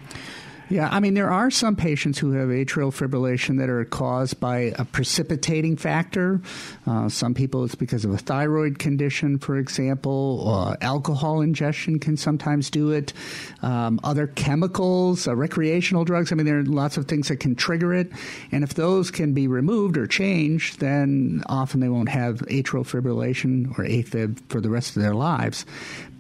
[0.67, 4.73] Yeah, I mean, there are some patients who have atrial fibrillation that are caused by
[4.79, 6.41] a precipitating factor.
[6.87, 10.49] Uh, some people it's because of a thyroid condition, for example.
[10.49, 13.13] Uh, alcohol ingestion can sometimes do it.
[13.61, 16.31] Um, other chemicals, uh, recreational drugs.
[16.31, 18.11] I mean, there are lots of things that can trigger it.
[18.51, 23.77] And if those can be removed or changed, then often they won't have atrial fibrillation
[23.77, 25.63] or AFib for the rest of their lives.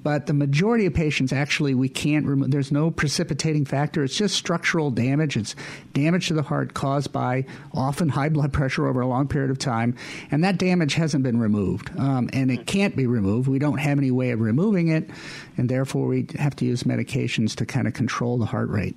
[0.05, 2.51] But the majority of patients, actually, we can't remove.
[2.51, 4.03] There's no precipitating factor.
[4.03, 5.35] It's just structural damage.
[5.35, 5.55] It's
[5.93, 9.57] damage to the heart caused by often high blood pressure over a long period of
[9.57, 9.95] time,
[10.29, 13.47] and that damage hasn't been removed, um, and it can't be removed.
[13.47, 15.09] We don't have any way of removing it,
[15.57, 18.95] and therefore we have to use medications to kind of control the heart rate.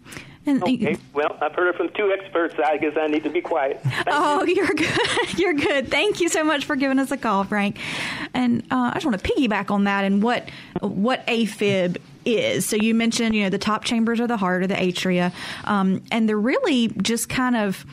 [0.48, 2.54] And, Okay, well, I've heard it from two experts.
[2.64, 3.80] I guess I need to be quiet.
[3.84, 4.54] Thank Oh, you.
[4.56, 4.98] you're good.
[5.38, 5.88] You're good.
[5.90, 7.78] Thank you so much for giving us a call, Frank.
[8.34, 10.48] And uh, I just want to piggyback on that and what
[10.80, 12.66] what AFib is.
[12.68, 15.32] So you mentioned, you know, the top chambers of the heart or the atria,
[15.64, 17.84] um, and they're really just kind of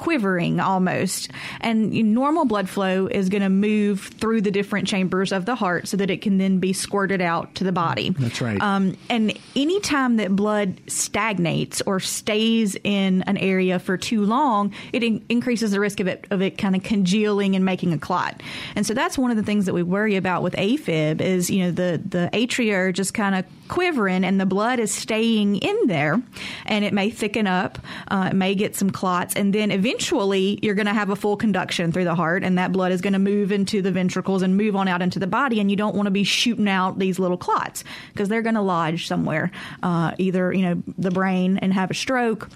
[0.00, 1.30] quivering almost.
[1.60, 5.88] And normal blood flow is going to move through the different chambers of the heart
[5.88, 8.08] so that it can then be squirted out to the body.
[8.18, 8.58] That's right.
[8.62, 15.02] Um, and anytime that blood stagnates or stays in an area for too long, it
[15.02, 18.42] in- increases the risk of it of it kind of congealing and making a clot.
[18.74, 21.64] And so that's one of the things that we worry about with AFib is you
[21.64, 25.86] know the the atria are just kind of quivering and the blood is staying in
[25.86, 26.20] there,
[26.66, 27.78] and it may thicken up,
[28.08, 31.36] uh, it may get some clots, and then eventually you're going to have a full
[31.36, 34.56] conduction through the heart, and that blood is going to move into the ventricles and
[34.56, 37.18] move on out into the body, and you don't want to be shooting out these
[37.20, 39.52] little clots because they're going to lodge somewhere,
[39.84, 42.48] uh, either you know the brain and have a stroke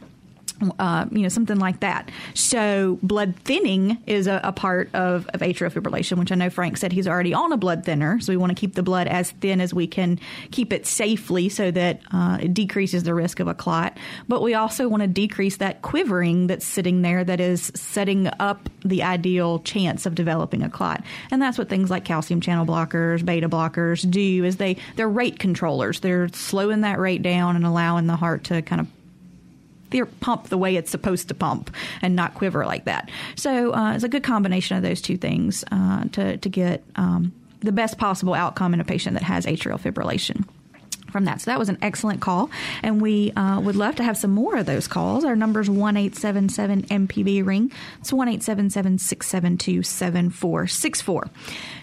[0.78, 2.10] uh, you know, something like that.
[2.34, 6.76] So blood thinning is a, a, part of, of atrial fibrillation, which I know Frank
[6.76, 8.20] said he's already on a blood thinner.
[8.20, 10.18] So we want to keep the blood as thin as we can
[10.50, 13.96] keep it safely so that uh, it decreases the risk of a clot.
[14.28, 18.68] But we also want to decrease that quivering that's sitting there that is setting up
[18.84, 21.02] the ideal chance of developing a clot.
[21.30, 25.38] And that's what things like calcium channel blockers, beta blockers do is they, they're rate
[25.38, 26.00] controllers.
[26.00, 28.88] They're slowing that rate down and allowing the heart to kind of
[30.20, 33.10] pump the way it's supposed to pump and not quiver like that.
[33.36, 37.32] So uh, it's a good combination of those two things uh, to to get um,
[37.60, 40.44] the best possible outcome in a patient that has atrial fibrillation
[41.14, 41.40] from that.
[41.40, 42.50] So that was an excellent call,
[42.82, 45.24] and we uh, would love to have some more of those calls.
[45.24, 47.70] Our number is one eight seven seven MPB ring.
[48.00, 51.28] It's one eight seven seven six seven two seven four six four.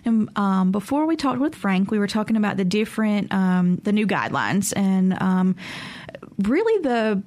[0.04, 3.93] And um, before we talked with Frank, we were talking about the different um, the
[3.93, 5.56] new guidelines and um,
[6.39, 7.24] really the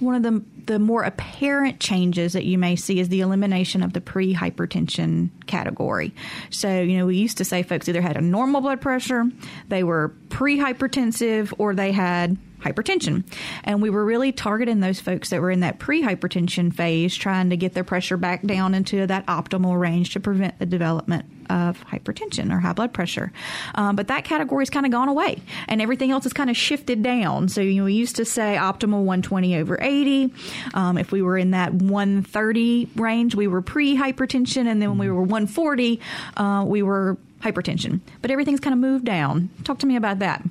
[0.00, 3.92] one of the the more apparent changes that you may see is the elimination of
[3.92, 6.14] the pre-hypertension category.
[6.50, 9.24] So, you know, we used to say folks either had a normal blood pressure,
[9.68, 13.24] they were pre-hypertensive, or they had hypertension.
[13.64, 17.50] And we were really targeting those folks that were in that pre hypertension phase, trying
[17.50, 21.84] to get their pressure back down into that optimal range to prevent the development of
[21.84, 23.32] hypertension or high blood pressure.
[23.74, 26.56] Um, but that category has kind of gone away, and everything else has kind of
[26.56, 27.48] shifted down.
[27.48, 30.32] So you know, we used to say optimal 120 over 80.
[30.74, 34.98] Um, if we were in that 130 range, we were pre hypertension, and then when
[34.98, 36.00] we were 140,
[36.36, 38.00] uh, we were hypertension.
[38.22, 39.50] But everything's kind of moved down.
[39.64, 40.42] Talk to me about that.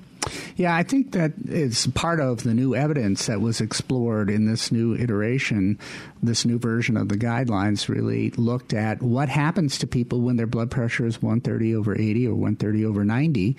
[0.55, 4.71] Yeah, I think that it's part of the new evidence that was explored in this
[4.71, 5.79] new iteration.
[6.21, 10.47] This new version of the guidelines really looked at what happens to people when their
[10.47, 13.55] blood pressure is 130 over 80 or 130 over 90.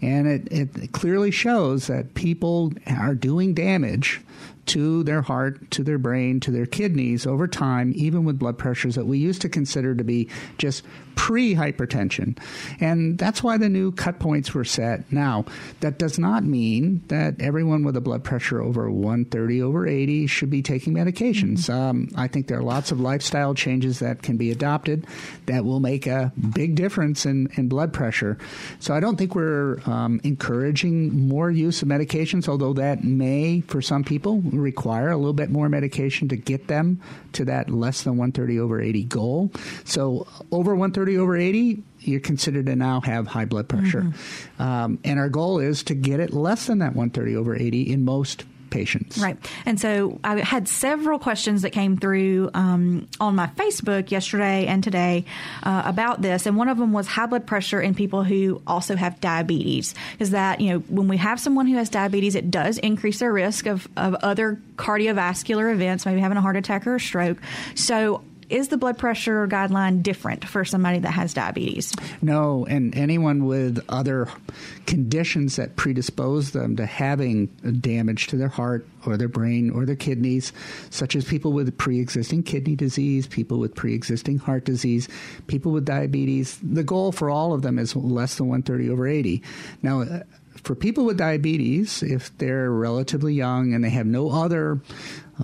[0.00, 4.20] And it, it clearly shows that people are doing damage
[4.66, 8.94] to their heart, to their brain, to their kidneys over time, even with blood pressures
[8.94, 10.84] that we used to consider to be just
[11.16, 12.38] pre hypertension.
[12.80, 15.10] And that's why the new cut points were set.
[15.12, 15.44] Now,
[15.80, 20.50] that does not mean that everyone with a blood pressure over 130 over 80 should
[20.50, 21.60] be taking medications.
[21.60, 21.72] Mm-hmm.
[21.72, 25.06] Um, I think there are lots of lifestyle changes that can be adopted
[25.46, 28.36] that will make a big difference in, in blood pressure.
[28.80, 33.80] So I don't think we're um, encouraging more use of medications, although that may, for
[33.80, 37.00] some people, require a little bit more medication to get them
[37.32, 39.50] to that less than 130 over 80 goal.
[39.84, 44.02] So over 130 over 80, you're considered to now have high blood pressure.
[44.02, 44.62] Mm-hmm.
[44.62, 48.04] Um, and our goal is to get it less than that 130 over 80 in
[48.04, 49.18] most patients.
[49.18, 49.38] Right.
[49.64, 54.82] And so I had several questions that came through um, on my Facebook yesterday and
[54.82, 55.24] today
[55.62, 56.44] uh, about this.
[56.46, 59.94] And one of them was high blood pressure in people who also have diabetes.
[60.18, 63.32] Is that, you know, when we have someone who has diabetes, it does increase their
[63.32, 67.38] risk of, of other cardiovascular events, maybe having a heart attack or a stroke.
[67.76, 71.92] So is the blood pressure guideline different for somebody that has diabetes?
[72.22, 74.28] No, and anyone with other
[74.86, 77.46] conditions that predispose them to having
[77.80, 80.52] damage to their heart or their brain or their kidneys,
[80.90, 85.08] such as people with pre existing kidney disease, people with pre existing heart disease,
[85.46, 89.42] people with diabetes, the goal for all of them is less than 130 over 80.
[89.82, 90.22] Now, uh,
[90.62, 94.80] for people with diabetes, if they're relatively young and they have no other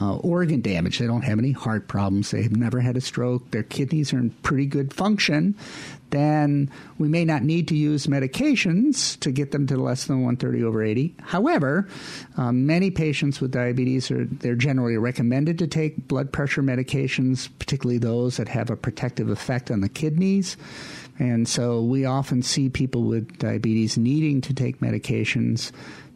[0.00, 0.98] uh, organ damage.
[0.98, 2.30] They don't have any heart problems.
[2.30, 3.50] They've never had a stroke.
[3.50, 5.54] Their kidneys are in pretty good function.
[6.10, 10.64] Then we may not need to use medications to get them to less than 130
[10.64, 11.14] over 80.
[11.20, 11.88] However,
[12.36, 17.98] um, many patients with diabetes are they're generally recommended to take blood pressure medications, particularly
[17.98, 20.56] those that have a protective effect on the kidneys.
[21.20, 25.70] And so we often see people with diabetes needing to take medications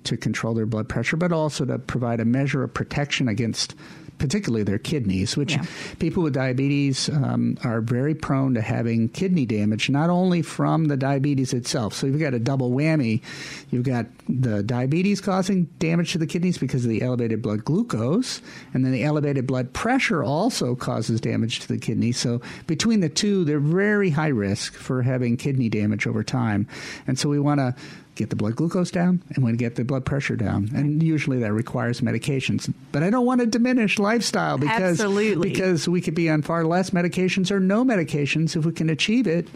[0.04, 3.74] to control their blood pressure, but also to provide a measure of protection against
[4.18, 5.64] particularly their kidneys, which yeah.
[5.98, 10.96] people with diabetes um, are very prone to having kidney damage, not only from the
[10.96, 11.94] diabetes itself.
[11.94, 13.22] So you've got a double whammy.
[13.70, 18.40] You've got the diabetes causing damage to the kidneys because of the elevated blood glucose,
[18.72, 22.12] and then the elevated blood pressure also causes damage to the kidney.
[22.12, 26.68] So between the two, they're very high risk for having kidney damage over time.
[27.06, 27.74] And so we want to
[28.14, 30.70] get the blood glucose down and we to get the blood pressure down.
[30.74, 32.72] And usually that requires medications.
[32.92, 35.50] But I don't want to diminish lifestyle because Absolutely.
[35.50, 39.26] because we could be on far less medications or no medications if we can achieve
[39.26, 39.48] it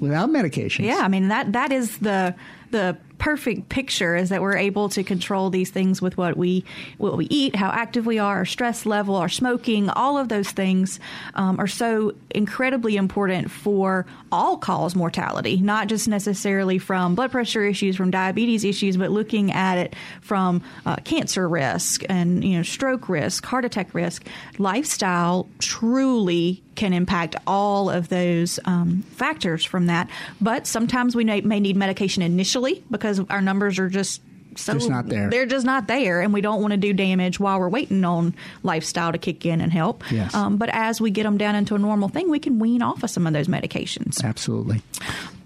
[0.00, 0.84] without medications.
[0.84, 2.34] Yeah, I mean that that is the
[2.72, 6.64] the perfect picture is that we're able to control these things with what we
[6.98, 10.50] what we eat, how active we are, our stress level, our smoking, all of those
[10.50, 10.98] things
[11.34, 17.64] um, are so incredibly important for all cause mortality, not just necessarily from blood pressure
[17.64, 22.64] issues, from diabetes issues, but looking at it from uh, cancer risk and you know
[22.64, 24.26] stroke risk, heart attack risk.
[24.58, 30.08] Lifestyle truly can impact all of those um, factors from that.
[30.40, 34.22] But sometimes we may, may need medication initially because our numbers are just
[34.56, 35.30] so Just not there.
[35.30, 38.34] They're just not there, and we don't want to do damage while we're waiting on
[38.62, 40.04] lifestyle to kick in and help.
[40.10, 40.34] Yes.
[40.34, 43.02] Um, but as we get them down into a normal thing, we can wean off
[43.02, 44.22] of some of those medications.
[44.22, 44.82] Absolutely.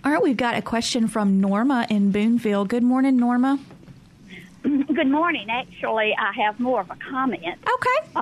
[0.04, 2.64] All right, we've got a question from Norma in Booneville.
[2.64, 3.58] Good morning, Norma.
[4.62, 5.50] Good morning.
[5.50, 7.44] Actually, I have more of a comment.
[7.44, 8.20] Okay.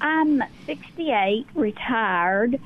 [0.00, 2.60] I'm 68, retired.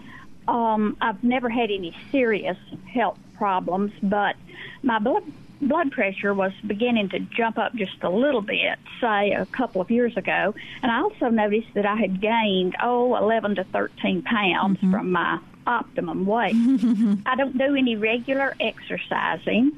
[0.51, 2.59] Um, I've never had any serious
[2.93, 4.35] health problems, but
[4.83, 5.23] my blood
[5.63, 9.91] blood pressure was beginning to jump up just a little bit, say a couple of
[9.91, 10.55] years ago.
[10.83, 15.39] And I also noticed that I had gained, oh, 11 to 13 pounds from my
[15.71, 16.55] optimum weight.
[17.27, 19.73] I don't do any regular exercising,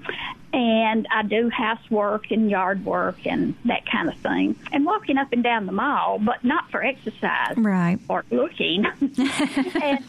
[0.52, 5.32] and I do housework and yard work and that kind of thing, and walking up
[5.32, 7.98] and down the mall, but not for exercise Right.
[8.08, 8.86] or looking.
[9.00, 10.04] and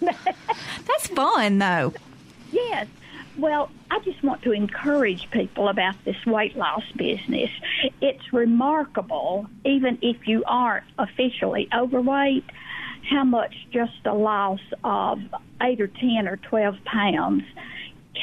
[0.86, 1.92] That's fun, though.
[2.52, 2.86] Yes.
[3.38, 7.50] Well, I just want to encourage people about this weight loss business.
[8.02, 12.44] It's remarkable, even if you aren't officially overweight,
[13.08, 15.20] how much just a loss of
[15.60, 17.44] 8 or 10 or 12 pounds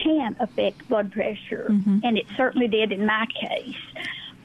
[0.03, 1.65] can affect blood pressure.
[2.03, 3.75] And it certainly did in my case.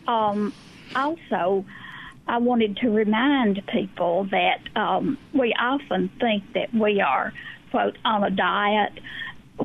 [0.07, 0.53] Um,
[0.95, 1.65] also,
[2.27, 7.33] I wanted to remind people that um, we often think that we are,
[7.71, 8.93] quote, on a diet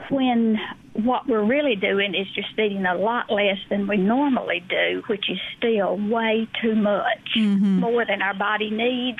[0.09, 0.59] when
[0.93, 5.29] what we're really doing is just eating a lot less than we normally do, which
[5.29, 7.35] is still way too much,
[7.79, 9.19] more than our body needs.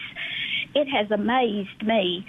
[0.76, 2.26] It has amazed me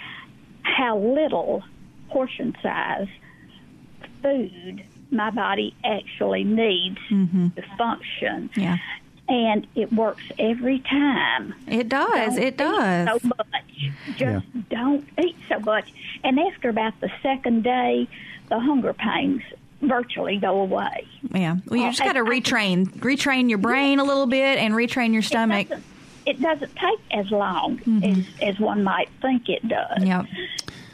[0.63, 1.63] how little
[2.11, 3.09] portion size
[4.23, 7.49] food my body actually needs mm-hmm.
[7.49, 8.51] to function.
[8.57, 8.77] Yeah.
[9.29, 11.55] And it works every time.
[11.67, 12.35] It does.
[12.35, 13.21] Don't It eat does.
[13.23, 13.93] So much.
[14.17, 15.93] Just don't eat so much.
[16.25, 18.09] And after about the second day,
[18.49, 19.43] the hunger pains
[19.83, 21.07] virtually go away.
[21.35, 21.57] Yeah.
[21.67, 24.59] Well, you Oh, just got to I- I- retrain, retrain your brain a little bit,
[24.59, 25.67] and retrain your stomach.
[25.67, 25.85] It doesn't,
[26.29, 28.05] it doesn't take as long mm-hmm.
[28.05, 30.05] as, as one might think it does.
[30.05, 30.27] Yep.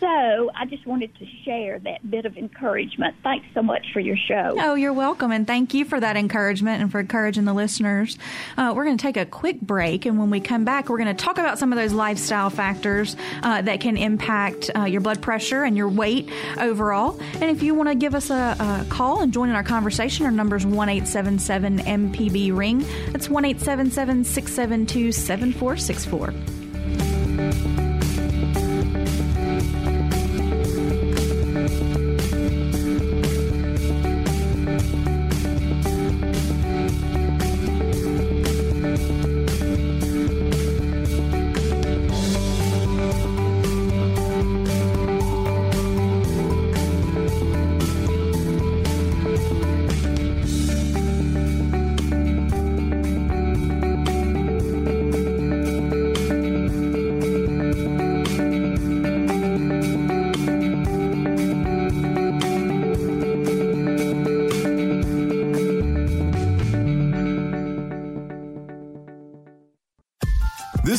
[0.04, 3.16] So I just wanted to share that bit of encouragement.
[3.22, 4.54] Thanks so much for your show.
[4.58, 5.32] Oh, you're welcome.
[5.32, 8.18] And thank you for that encouragement and for encouraging the listeners.
[8.58, 10.04] Uh, we're going to take a quick break.
[10.04, 13.16] And when we come back, we're going to talk about some of those lifestyle factors
[13.42, 17.18] uh, that can impact uh, your blood pressure and your weight overall.
[17.40, 20.26] And if you want to give us a, a, call and join in our conversation,
[20.26, 22.84] our number is 1 877 MPB Ring.
[23.10, 27.84] That's 1 672 7464.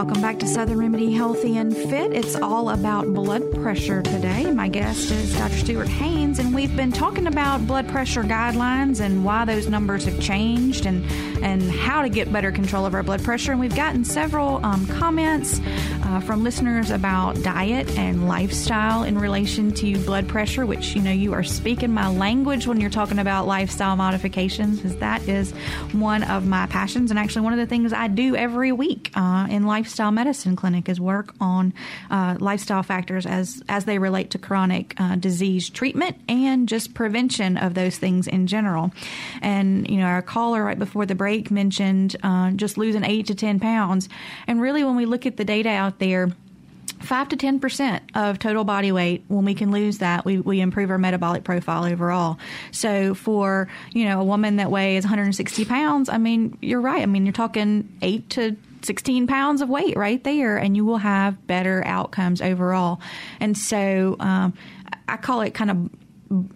[0.00, 2.14] Welcome back to Southern Remedy Healthy and Fit.
[2.14, 4.50] It's all about blood pressure today.
[4.50, 5.58] My guest is Dr.
[5.58, 10.18] Stuart Haines, and we've been talking about blood pressure guidelines and why those numbers have
[10.18, 11.04] changed and,
[11.44, 13.50] and how to get better control of our blood pressure.
[13.52, 15.60] And we've gotten several um, comments
[16.10, 21.12] uh, from listeners about diet and lifestyle in relation to blood pressure, which, you know,
[21.12, 25.52] you are speaking my language when you're talking about lifestyle modifications, because that is
[25.92, 29.46] one of my passions and actually one of the things I do every week uh,
[29.48, 31.72] in lifestyle medicine clinic is work on
[32.10, 37.56] uh, lifestyle factors as as they relate to chronic uh, disease treatment and just prevention
[37.56, 38.90] of those things in general.
[39.42, 43.36] And you know, our caller right before the break mentioned uh, just losing eight to
[43.36, 44.08] ten pounds,
[44.48, 46.30] and really when we look at the data out there
[47.00, 49.24] five to ten percent of total body weight.
[49.28, 52.38] When we can lose that, we, we improve our metabolic profile overall.
[52.72, 57.02] So for you know a woman that weighs 160 pounds, I mean you're right.
[57.02, 60.98] I mean you're talking eight to 16 pounds of weight right there, and you will
[60.98, 63.00] have better outcomes overall.
[63.38, 64.54] And so um,
[65.08, 65.90] I call it kind of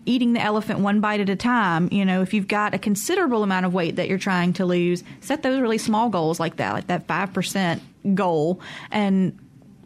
[0.07, 1.89] eating the elephant one bite at a time.
[1.91, 5.03] You know, if you've got a considerable amount of weight that you're trying to lose,
[5.21, 7.81] set those really small goals like that, like that 5%
[8.13, 9.39] goal, and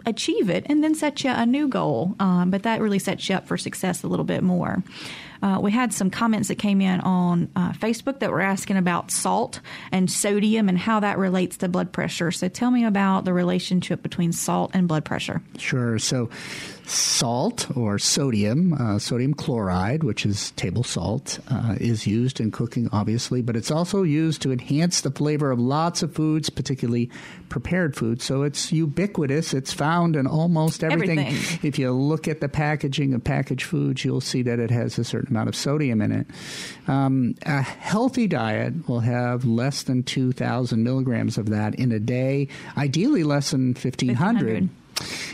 [0.07, 2.15] achieve it, and then set you a new goal.
[2.19, 4.83] Um, but that really sets you up for success a little bit more.
[5.43, 9.11] Uh, we had some comments that came in on uh, Facebook that were asking about
[9.11, 9.61] salt
[9.93, 12.33] and sodium and how that relates to blood pressure.
[12.33, 15.41] So tell me about the relationship between salt and blood pressure.
[15.57, 15.99] Sure.
[15.99, 16.29] So
[16.89, 22.89] Salt or sodium, uh, sodium chloride, which is table salt, uh, is used in cooking,
[22.93, 27.11] obviously, but it's also used to enhance the flavor of lots of foods, particularly
[27.51, 28.25] prepared foods.
[28.25, 29.53] So it's ubiquitous.
[29.53, 31.19] It's found in almost everything.
[31.19, 31.69] Everything.
[31.69, 35.05] If you look at the packaging of packaged foods, you'll see that it has a
[35.05, 36.27] certain amount of sodium in it.
[36.87, 42.49] Um, a healthy diet will have less than 2,000 milligrams of that in a day,
[42.79, 44.17] ideally less than 1,500.
[44.17, 44.69] 1,500.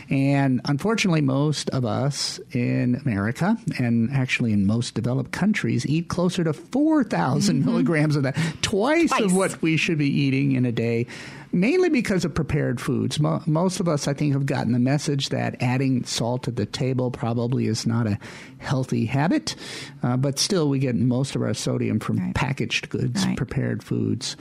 [0.09, 6.43] And unfortunately, most of us in America and actually in most developed countries eat closer
[6.43, 7.65] to 4,000 mm-hmm.
[7.69, 9.21] milligrams of that, twice, Twice.
[9.21, 11.07] of what we should be eating in a day.
[11.55, 13.17] Mainly because of prepared foods.
[13.17, 16.65] Mo- most of us, I think, have gotten the message that adding salt at the
[16.65, 18.19] table probably is not a
[18.57, 19.55] healthy habit,
[20.03, 22.33] uh, but still, we get most of our sodium from Right.
[22.35, 23.37] packaged goods, Right.
[23.37, 24.35] prepared foods.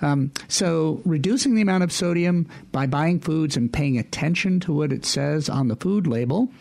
[0.00, 4.92] Um, so, reducing the amount of sodium by buying foods and paying attention to what
[4.92, 6.52] it says on the food label.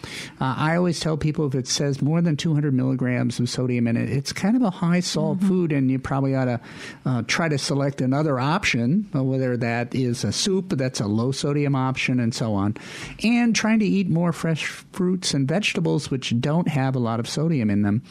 [0.41, 3.95] Uh, I always tell people if it says more than 200 milligrams of sodium in
[3.95, 6.59] it, it's kind of a high salt food, and you probably ought to
[7.05, 11.31] uh, try to select another option, uh, whether that is a soup that's a low
[11.31, 12.75] sodium option, and so on.
[13.23, 17.27] And trying to eat more fresh fruits and vegetables, which don't have a lot of
[17.27, 18.03] sodium in them.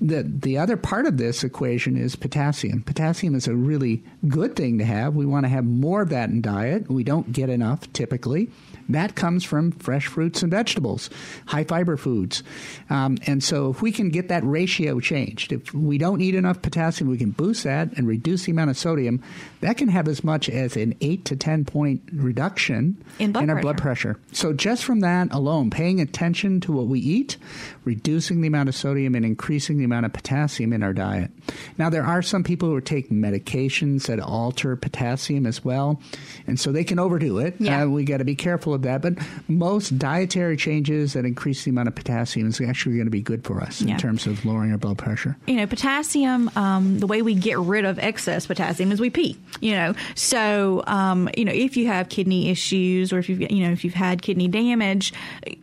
[0.00, 2.82] The, the other part of this equation is potassium.
[2.82, 5.14] Potassium is a really good thing to have.
[5.14, 6.90] We want to have more of that in diet.
[6.90, 8.50] We don't get enough typically.
[8.88, 11.10] That comes from fresh fruits and vegetables,
[11.46, 12.42] high fiber foods.
[12.88, 16.62] Um, and so, if we can get that ratio changed, if we don't need enough
[16.62, 19.22] potassium, we can boost that and reduce the amount of sodium.
[19.60, 23.60] That can have as much as an 8 to 10 point reduction In blood our
[23.60, 24.14] blood pressure.
[24.14, 24.34] pressure.
[24.34, 27.36] So, just from that alone, paying attention to what we eat,
[27.84, 31.30] reducing the amount of sodium, and increasing the amount of potassium in our diet.
[31.76, 36.00] Now, there are some people who take medications that alter potassium as well,
[36.46, 37.56] and so they can overdo it.
[37.58, 37.82] Yeah.
[37.82, 39.02] Uh, we got to be careful of that.
[39.02, 39.14] But
[39.48, 43.44] most dietary changes that increase the amount of potassium is actually going to be good
[43.44, 43.94] for us Yeah.
[43.94, 45.36] in terms of lowering our blood pressure.
[45.46, 49.36] you know, potassium, um, the way we get rid of excess potassium is we pee,
[49.60, 49.94] you know.
[50.14, 53.84] So, um, you know, if you have kidney issues or if you've, you know, if
[53.84, 55.12] you've had kidney damage,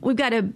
[0.01, 0.51] we've got to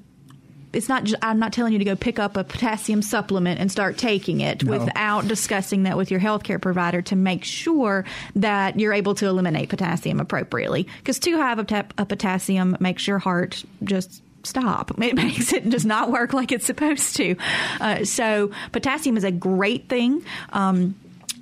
[0.72, 3.72] it's not just, I'm not telling you to go pick up a potassium supplement and
[3.72, 4.78] start taking it No.
[4.78, 8.06] without discussing that with your healthcare provider to make sure
[8.36, 10.88] that you're able to eliminate potassium appropriately.
[11.00, 14.92] Because too high of a, a potassium makes your heart just stop.
[15.02, 17.36] It makes it does not work like it's supposed to.
[17.82, 20.24] Uh, so potassium is a great thing.
[20.54, 20.96] Um,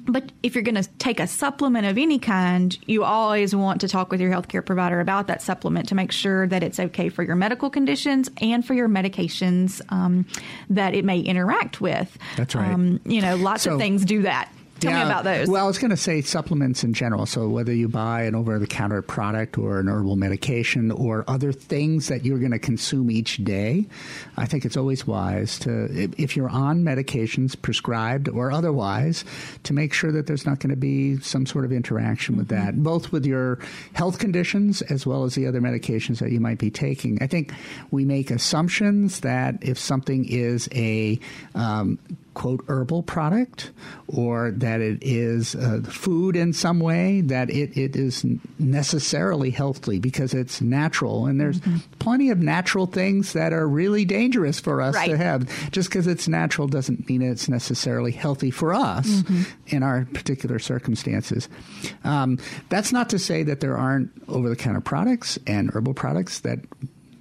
[0.07, 3.87] but if you're going to take a supplement of any kind, you always want to
[3.87, 7.23] talk with your healthcare provider about that supplement to make sure that it's okay for
[7.23, 10.25] your medical conditions and for your medications um,
[10.69, 12.17] that it may interact with.
[12.37, 12.71] That's right.
[12.71, 14.51] Um, you know, lots So- of things do that.
[14.79, 15.47] Tell me about those.
[15.47, 17.25] Well, I was going to say supplements in general.
[17.25, 22.25] So whether you buy an over-the-counter product or an herbal medication or other things that
[22.25, 23.85] you're going to consume each day,
[24.37, 29.25] I think it's always wise to, if- if you're on medications prescribed or otherwise,
[29.63, 32.81] to make sure that there's not going to be some sort of interaction with that,
[32.83, 33.59] both with your
[33.93, 37.17] health conditions as well as the other medications that you might be taking.
[37.21, 37.53] I think
[37.91, 41.19] we make assumptions that if something is a
[41.55, 41.99] um,
[42.37, 43.71] quote herbal product
[44.07, 48.23] or that it is uh, food in some way that it, it is
[48.59, 51.25] necessarily healthy because it's natural.
[51.25, 51.59] And there's
[51.97, 55.09] plenty of natural things that are really dangerous for us Right.
[55.09, 55.49] to have.
[55.71, 59.23] Just because it's natural doesn't mean it's necessarily healthy for us
[59.67, 61.49] in our particular circumstances.
[62.03, 62.37] Um,
[62.69, 66.59] that's not to say that there aren't over-the-counter products and herbal products that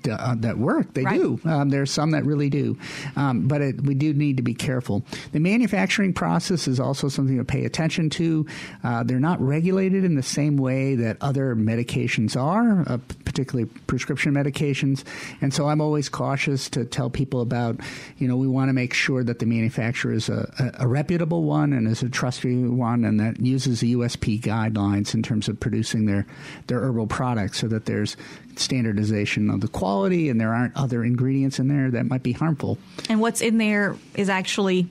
[0.09, 0.95] uh, that work.
[0.95, 1.19] They Right.
[1.21, 1.41] do.
[1.45, 2.77] Um, there's some that really do,
[3.17, 5.05] um, but it, we do need to be careful.
[5.33, 8.47] The manufacturing process is also something to pay attention to.
[8.83, 14.33] Uh, they're not regulated in the same way that other medications are, uh, particularly prescription
[14.35, 15.05] medications.
[15.41, 17.79] And so I'm always cautious to tell people about,
[18.19, 21.45] you know, we want to make sure that the manufacturer is a, a, a reputable
[21.45, 25.59] one and is a trustworthy one and that uses the USP guidelines in terms of
[25.61, 26.27] producing their,
[26.67, 28.17] their herbal products so that there's
[28.59, 32.79] standardization of the quality and there aren't other ingredients in there that might be harmful.
[33.09, 34.89] And what's in there is actually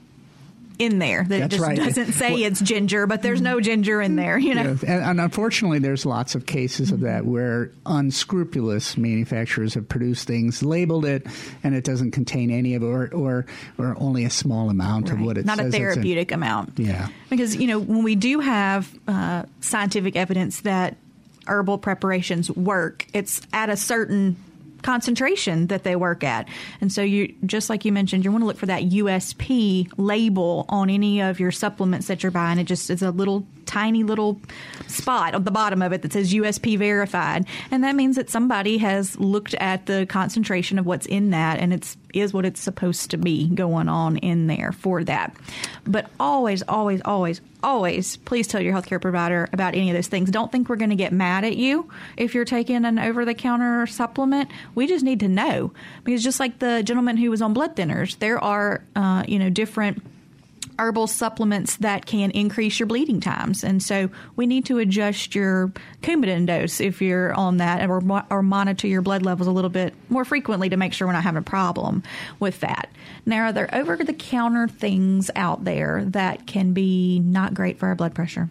[0.78, 1.24] in there.
[1.24, 1.76] That That's it just right.
[1.78, 4.36] doesn't say Well- it's ginger, but there's no ginger in there.
[4.38, 4.62] You know.
[4.62, 10.26] Yeah, and, and unfortunately, there's lots of cases of that where unscrupulous manufacturers have produced
[10.26, 11.26] things, labeled it,
[11.64, 13.46] and it doesn't contain any of it, or or,
[13.78, 16.78] or only a small amount of what it Not a therapeutic amount.
[16.78, 17.08] Yeah.
[17.30, 20.96] Because, you know, when we do have uh, scientific evidence that
[21.46, 24.36] herbal preparations work, it's at a certain
[24.82, 26.48] concentration that they work at.
[26.80, 30.64] And so you just like you mentioned, you want to look for that USP label
[30.68, 32.58] on any of your supplements that you're buying.
[32.58, 34.40] It just is a little tiny little
[34.86, 37.46] spot on the bottom of it that says USP verified.
[37.70, 41.72] And that means that somebody has looked at the concentration of what's in that and
[41.72, 45.36] it's is what it's supposed to be going on in there for that.
[45.86, 50.30] But always, always, always, always, please tell your healthcare provider about any of those things.
[50.30, 53.34] Don't think we're going to get mad at you if you're taking an over the
[53.34, 54.50] counter supplement.
[54.74, 55.72] We just need to know
[56.04, 59.50] because just like the gentleman who was on blood thinners, there are, uh, you know,
[59.50, 60.02] different
[60.78, 63.64] herbal supplements that can increase your bleeding times.
[63.64, 65.72] And so we need to adjust your
[66.02, 69.94] Coumadin dose if you're on that or, or monitor your blood levels a little bit
[70.08, 72.02] more frequently to make sure we're not having a problem
[72.40, 72.90] with that.
[73.24, 77.88] Now, are there over the counter things out there that can be not great for
[77.88, 78.48] our blood pressure?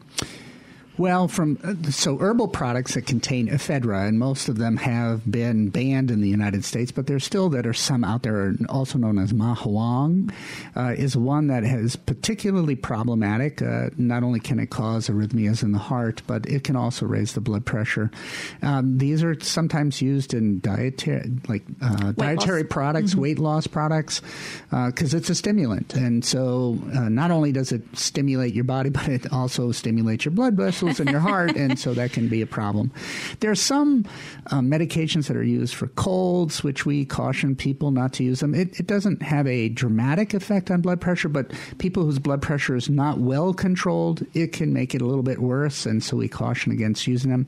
[0.98, 5.68] Well, from uh, so herbal products that contain ephedra, and most of them have been
[5.70, 9.20] banned in the United States, but there's still that are some out there, also known
[9.20, 10.32] as mahuang,
[10.78, 13.62] uh, is one that is particularly problematic.
[13.62, 17.34] Uh, not only can it cause arrhythmias in the heart, but it can also raise
[17.34, 18.10] the blood pressure.
[18.62, 22.72] Um, these are sometimes used in dietary, like uh, dietary loss.
[22.72, 24.22] products, weight loss products,
[24.70, 29.10] because it's a stimulant, and so uh, not only does it stimulate your body, but
[29.10, 32.48] it also stimulates your blood vessels in your heart, and so that can be a
[32.48, 32.92] problem.
[33.40, 34.06] There are some
[34.48, 38.54] uh, medications that are used for colds, which we caution people not to use them.
[38.54, 42.76] It, it doesn't have a dramatic effect on blood pressure, but people whose blood pressure
[42.76, 46.28] is not well controlled, it can make it a little bit worse, and so we
[46.28, 47.48] caution against using them.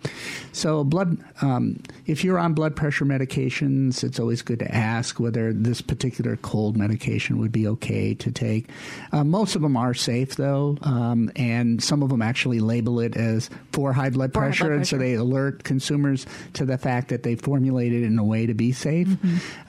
[0.52, 5.54] So, blood, um, if you're on blood pressure medications, it's always good to ask whether
[5.54, 8.70] this particular cold medication would be okay to take.
[9.12, 13.16] Uh, most of them are safe, though, um, and some of them actually label it
[13.16, 13.26] as
[13.71, 17.09] for high blood For high pressure, blood and so they alert consumers to the fact
[17.09, 19.07] that they formulated it in a way to be safe.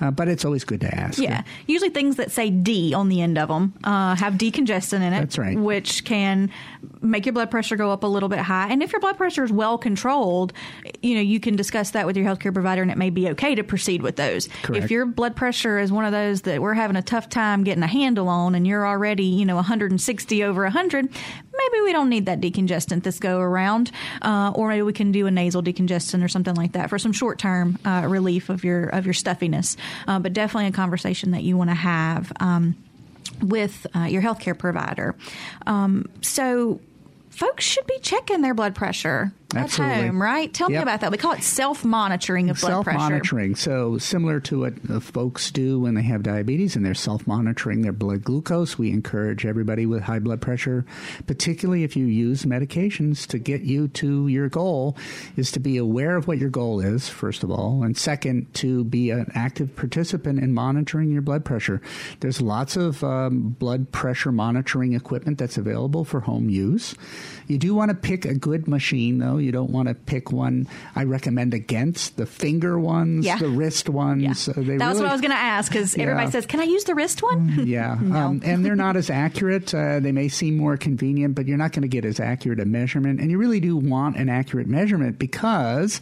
[0.01, 1.15] Uh, but it's always good to ask.
[1.15, 1.25] Mm-hmm.
[1.25, 5.13] Yeah, usually things that say D on the end of them uh, have decongestant in
[5.13, 5.21] it.
[5.21, 5.59] That's right.
[5.59, 6.51] Which can
[7.01, 8.69] make your blood pressure go up a little bit high.
[8.71, 10.53] And if your blood pressure is well controlled,
[11.03, 13.55] you know you can discuss that with your healthcare provider, and it may be okay
[13.55, 14.49] to proceed with those.
[14.63, 14.85] Correct.
[14.85, 17.83] If your blood pressure is one of those that we're having a tough time getting
[17.83, 21.09] a handle on, and you're already you know 160 over 100,
[21.59, 23.91] maybe we don't need that decongestant this go around,
[24.23, 27.13] uh, or maybe we can do a nasal decongestant or something like that for some
[27.13, 29.77] short term uh, relief of your of your stuffiness.
[30.07, 32.33] Uh, but definitely a conversation that you want to have.
[32.41, 32.77] Um,
[33.43, 35.15] with uh, your healthcare provider.
[35.67, 36.81] Um, so,
[37.31, 39.97] folks should be checking their blood pressure Absolutely.
[39.97, 40.53] at home, right?
[40.53, 41.11] Tell me about that.
[41.11, 42.99] We call it self monitoring of blood pressure.
[42.99, 47.81] Self-monitoring, so similar to what uh, folks do when they have diabetes and they're self-monitoring
[47.81, 48.77] their blood glucose.
[48.77, 50.85] We encourage everybody with high blood pressure,
[51.27, 54.99] particularly if you use medications to get you to your goal,
[55.37, 58.85] is to be aware of what your goal is first of all, and second to
[58.85, 61.81] be an active participant in monitoring your blood pressure.
[62.21, 66.95] There's lots of um, blood pressure monitoring equipment that's available for home use.
[67.49, 69.39] You do want to pick a good machine, though.
[69.39, 70.69] You don't want to pick one.
[70.95, 73.39] I recommend against the finger ones, Yeah.
[73.39, 74.23] the wrist ones.
[74.23, 74.53] Yeah.
[74.55, 76.05] Uh, that was what I was going to ask because Yeah.
[76.05, 79.75] everybody says, "Can I use the wrist one?" yeah, um, and they're not as accurate.
[79.75, 82.65] Uh, they may seem more convenient, but you're not going to get as accurate a
[82.67, 83.19] measurement.
[83.21, 86.01] And you really do want an accurate measurement because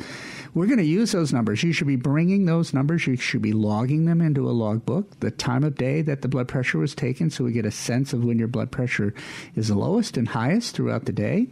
[0.57, 1.62] we're going to use those numbers.
[1.62, 3.07] You should be bringing those numbers.
[3.07, 6.48] You should be logging them into a logbook, the time of day that the blood
[6.48, 9.12] pressure was taken, so we get a sense of when your blood pressure
[9.54, 11.48] is lowest and highest throughout the day.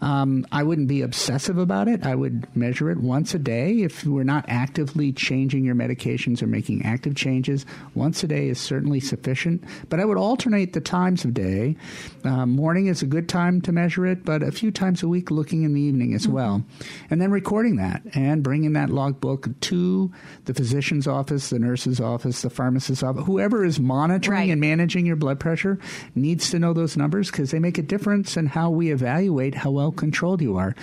[0.00, 2.04] Um, I wouldn't be obsessive about it.
[2.04, 3.82] I would measure it once a day.
[3.82, 8.58] If we're not actively changing your medications or making active changes, once a day is
[8.58, 9.62] certainly sufficient.
[9.90, 11.76] But I would alternate the times of day.
[12.24, 15.30] Um, morning is a good time to measure it, but a few times a week,
[15.30, 16.64] looking in the evening as well.
[17.10, 20.12] And then recording that and bringing that logbook to
[20.44, 24.50] the physician's office, the nurse's office, the pharmacist's office, whoever is monitoring Right.
[24.50, 25.78] and managing your blood pressure
[26.14, 29.70] needs to know those numbers because they make a difference in how we evaluate how
[29.70, 30.74] well controlled you are.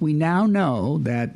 [0.00, 1.30] We now know that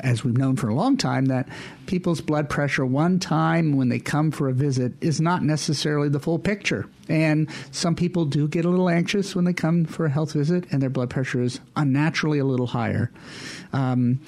[0.00, 1.48] as we've known for a long time that
[1.86, 6.18] people's blood pressure one time when they come for a visit is not necessarily the
[6.18, 10.10] full picture and some people do get a little anxious when they come for a
[10.10, 13.12] health visit and their blood pressure is unnaturally a little higher
[13.72, 14.18] um,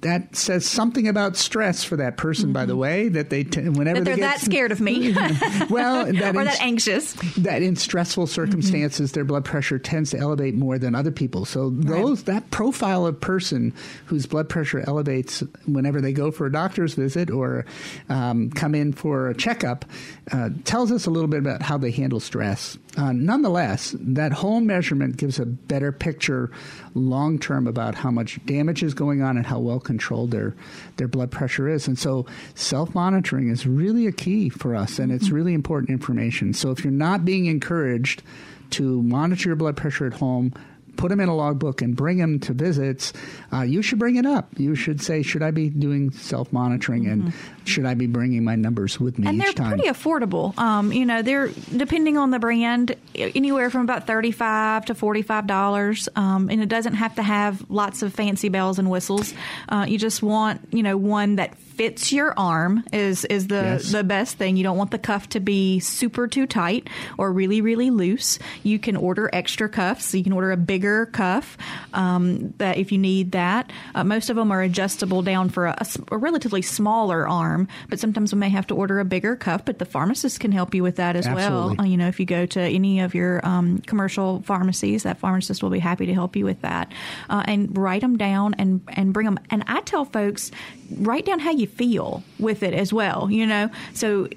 [0.00, 2.46] that says something about stress for that person.
[2.46, 2.52] Mm-hmm.
[2.52, 2.80] By the mm-hmm.
[2.80, 5.12] way, that they t- whenever that they're they that scared of me,
[5.70, 9.14] well, that or in, that anxious, that in stressful circumstances, mm-hmm.
[9.14, 11.44] their blood pressure tends to elevate more than other people.
[11.44, 12.26] So those right.
[12.26, 13.74] that profile of person
[14.06, 17.64] whose blood pressure elevates whenever they go for a doctor's visit or
[18.08, 19.84] um, come in for a checkup
[20.32, 22.78] uh, tells us a little bit about how they handle stress.
[22.96, 26.50] Uh, nonetheless, that whole measurement gives a better picture
[26.94, 30.54] long term about how much damage is going on and how well controlled their
[30.96, 31.88] their blood pressure is.
[31.88, 35.34] And so, self monitoring is really a key for us, and it's mm-hmm.
[35.34, 36.54] really important information.
[36.54, 38.22] So, if you're not being encouraged
[38.70, 40.52] to monitor your blood pressure at home,
[40.96, 43.12] put them in a logbook and bring them to visits,
[43.52, 44.48] uh, you should bring it up.
[44.58, 47.26] You should say, should I be doing self monitoring mm-hmm.
[47.26, 47.32] and
[47.64, 50.56] should I be bringing my numbers with me and they're pretty affordable.
[50.58, 56.08] Um, you know, they're depending on the brand, anywhere from about thirty-five to forty-five dollars,
[56.16, 59.32] um, and it doesn't have to have lots of fancy bells and whistles.
[59.68, 63.92] Uh, you just want, you know, one that fits your arm is is the yes.
[63.92, 64.56] the best thing.
[64.56, 68.38] You don't want the cuff to be super too tight or really really loose.
[68.62, 70.06] You can order extra cuffs.
[70.06, 71.56] So you can order a bigger cuff
[71.92, 73.70] um, that if you need that.
[73.94, 77.98] Uh, most of them are adjustable down for a, a relatively smaller arm arm, but
[77.98, 79.64] sometimes we may have to order a bigger cuff.
[79.64, 81.76] But the pharmacist can help you with that as Absolutely.
[81.76, 81.80] well.
[81.80, 85.62] Uh, you know, if you go to any of your um, commercial pharmacies, that pharmacist
[85.62, 86.92] will be happy to help you with that.
[87.28, 89.38] Uh, and write them down and and bring them.
[89.50, 90.50] And I tell folks,
[90.98, 93.30] write down how you feel with it as well.
[93.30, 94.28] You know, so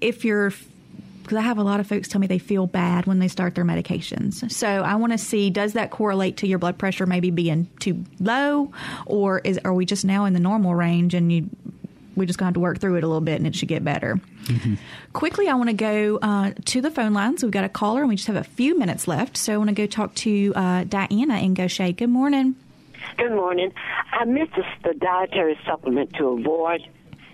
[0.00, 0.52] if you're
[1.22, 3.54] because I have a lot of folks tell me they feel bad when they start
[3.54, 4.50] their medications.
[4.50, 8.04] So I want to see does that correlate to your blood pressure maybe being too
[8.20, 8.72] low,
[9.06, 11.48] or is are we just now in the normal range and you
[12.14, 14.20] we just going to work through it a little bit and it should get better.
[14.44, 14.74] Mm-hmm.
[15.12, 17.42] Quickly, I want to go uh, to the phone lines.
[17.42, 19.36] We've got a caller and we just have a few minutes left.
[19.36, 21.92] So I want to go talk to uh, Diana in Gautier.
[21.92, 22.56] Good morning.
[23.16, 23.72] Good morning.
[24.12, 24.52] I missed
[24.84, 26.80] the dietary supplement to avoid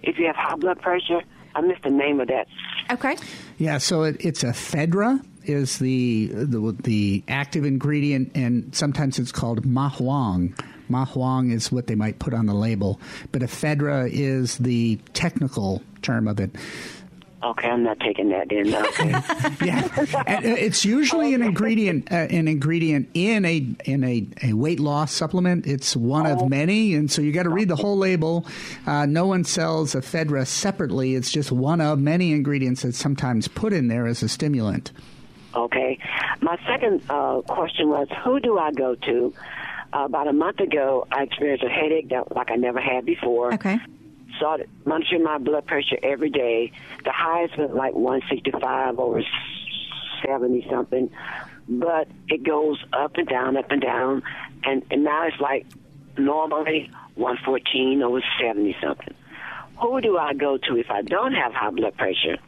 [0.02, 1.20] if you have high blood pressure.
[1.54, 2.46] I missed the name of that.
[2.90, 3.16] Okay.
[3.58, 9.64] Yeah, so it, it's ephedra is the, the the active ingredient, and sometimes it's called
[9.64, 10.58] mahuang.
[10.90, 13.00] Mahuang is what they might put on the label,
[13.32, 16.50] but ephedra is the technical term of it.
[17.40, 18.74] Okay, I'm not taking that in.
[18.74, 19.10] Okay.
[19.64, 19.88] yeah,
[20.26, 24.80] and uh, it's usually an ingredient, uh, an ingredient in a in a, a weight
[24.80, 25.64] loss supplement.
[25.64, 26.34] It's one oh.
[26.34, 28.44] of many, and so you got to read the whole label.
[28.86, 31.14] Uh, no one sells ephedra separately.
[31.14, 34.90] It's just one of many ingredients that's sometimes put in there as a stimulant.
[35.54, 35.98] Okay.
[36.40, 39.32] My second uh, question was, who do I go to
[39.92, 43.54] uh, about a month ago, I experienced a headache that like I never had before.
[43.54, 43.78] Okay.
[44.38, 46.72] Started monitoring my blood pressure every day.
[47.04, 49.22] The highest was like 165 over
[50.24, 51.10] 70 something,
[51.68, 54.22] but it goes up and down, up and down,
[54.64, 55.66] and, and now it's like
[56.16, 59.14] normally 114 over 70 something.
[59.80, 62.38] Who do I go to if I don't have high blood pressure?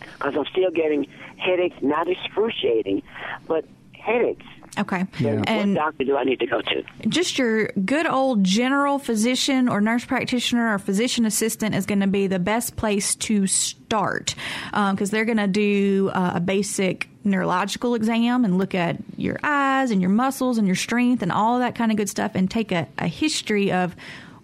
[0.00, 1.06] Because I'm still getting
[1.36, 3.02] headaches, not excruciating,
[3.46, 4.46] but headaches.
[4.78, 5.04] Okay.
[5.18, 5.42] Yeah.
[5.46, 6.84] And what doctor do I need to go to?
[7.08, 12.06] Just your good old general physician or nurse practitioner or physician assistant is going to
[12.06, 14.34] be the best place to start
[14.70, 19.38] because um, they're going to do uh, a basic neurological exam and look at your
[19.42, 22.50] eyes and your muscles and your strength and all that kind of good stuff and
[22.50, 23.94] take a, a history of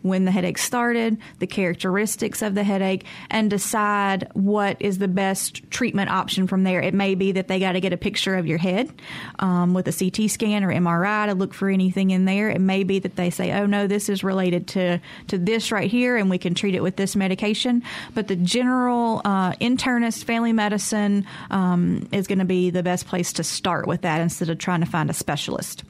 [0.05, 5.69] when the headache started, the characteristics of the headache, and decide what is the best
[5.71, 6.83] treatment option from there.
[6.83, 8.93] It may be that they got to get a picture of your head
[9.39, 12.51] um, with a CT scan or MRI to look for anything in there.
[12.51, 15.91] It may be that they say, oh no, this is related to, to this right
[15.91, 17.83] here, and we can treat it with this medication.
[18.13, 23.33] But the general uh, internist, family medicine um, is going to be the best place
[23.33, 25.83] to start with that instead of trying to find a specialist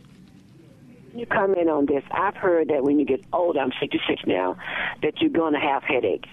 [1.19, 2.03] you comment on this?
[2.11, 4.57] I've heard that when you get older, I'm 66 now,
[5.03, 6.29] that you're going to have headaches.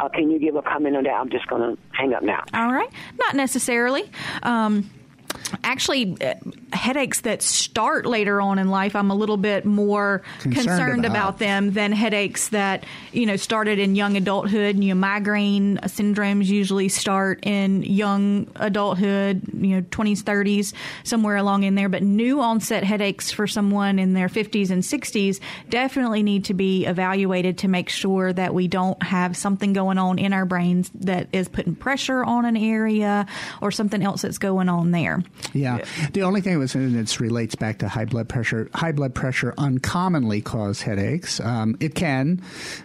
[0.00, 1.12] Uh, can you give a comment on that?
[1.12, 2.44] I'm just going to hang up now.
[2.54, 2.90] All right.
[3.18, 4.10] Not necessarily.
[4.42, 4.88] Um,
[5.64, 6.34] actually uh,
[6.72, 11.16] headaches that start later on in life i'm a little bit more concerned, concerned about.
[11.16, 11.38] about.
[11.38, 16.88] them than headaches that you know started in young adulthood you know migraine syndromes usually
[16.88, 20.72] start in young adulthood you know 20s 30s
[21.04, 25.40] somewhere along in there but new onset headaches for someone in their 50s and 60s
[25.68, 30.18] definitely need to be evaluated to make sure that we don't have something going on
[30.18, 33.26] in our brains that is putting pressure on an area
[33.62, 35.17] or something else that's going on there
[35.52, 35.84] Yeah.
[36.12, 38.68] The only thing was, and it relates back to high blood pressure.
[38.74, 41.40] High blood pressure uncommonly cause headaches.
[41.40, 42.42] Um, it can,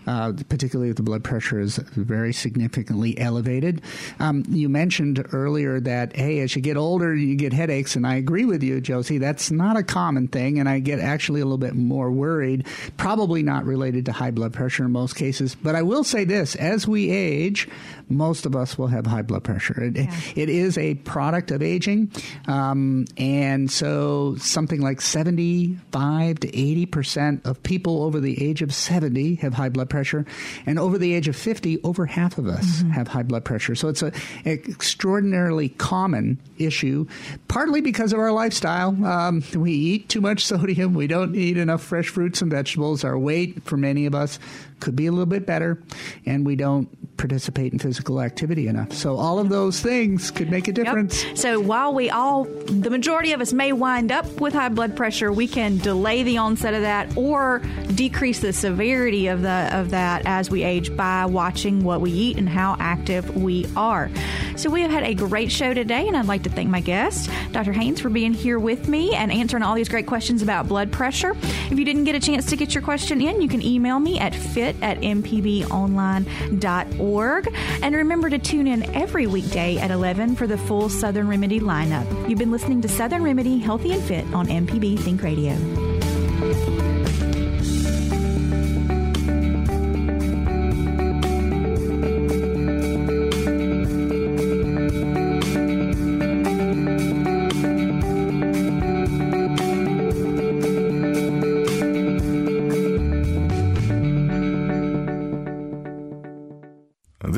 [0.08, 3.82] uh, particularly if the blood pressure is very significantly elevated.
[4.20, 8.16] Um, you mentioned earlier that hey, as you get older, you get headaches, and I
[8.16, 9.18] agree with you, Josie.
[9.18, 12.66] That's not a common thing, and I get actually a little bit more worried.
[12.98, 16.56] Probably not related to high blood pressure in most cases, but I will say this:
[16.56, 17.68] as we age,
[18.10, 19.84] most of us will have high blood pressure.
[19.84, 20.20] It, yeah.
[20.36, 22.12] it is a product of aging.
[22.48, 29.36] Um, and so something like 75 to 80% of people over the age of 70
[29.36, 30.26] have high blood pressure.
[30.66, 32.92] And over the age of 50, over half of us mm-hmm.
[32.92, 33.76] have high blood pressure.
[33.76, 34.14] So it's an
[34.46, 37.08] extraordinarily common issue,
[37.48, 38.90] partly because of our lifestyle.
[39.06, 40.94] Um, we eat too much sodium.
[40.94, 43.04] We don't eat enough fresh fruits and vegetables.
[43.04, 44.40] Our weight, for many of us,
[44.84, 45.82] could be a little bit better,
[46.26, 48.92] and we don't participate in physical activity enough.
[48.92, 51.24] So all of those things could make a difference.
[51.24, 51.38] Yep.
[51.38, 55.32] So while we all, the majority of us may wind up with high blood pressure,
[55.32, 57.62] we can delay the onset of that or
[57.96, 62.38] decrease the severity of the of that as we age by watching what we eat
[62.38, 64.12] and how active we are.
[64.58, 67.30] So we have had a great show today, and I'd like to thank my guest,
[67.54, 67.72] Dr.
[67.72, 71.32] Haines, for being here with me and answering all these great questions about blood pressure.
[71.72, 74.20] If you didn't get a chance to get your question in, you can email me
[74.20, 77.48] at fit at mpbonline.org.
[77.82, 82.30] And remember to tune in every weekday at 11 for the full Southern Remedy lineup.
[82.30, 85.54] You've been listening to Southern Remedy Healthy and Fit on MPB Think Radio.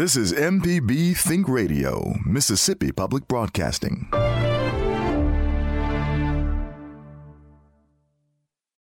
[0.06, 4.08] This is MPB Think Radio, Mississippi Public Broadcasting.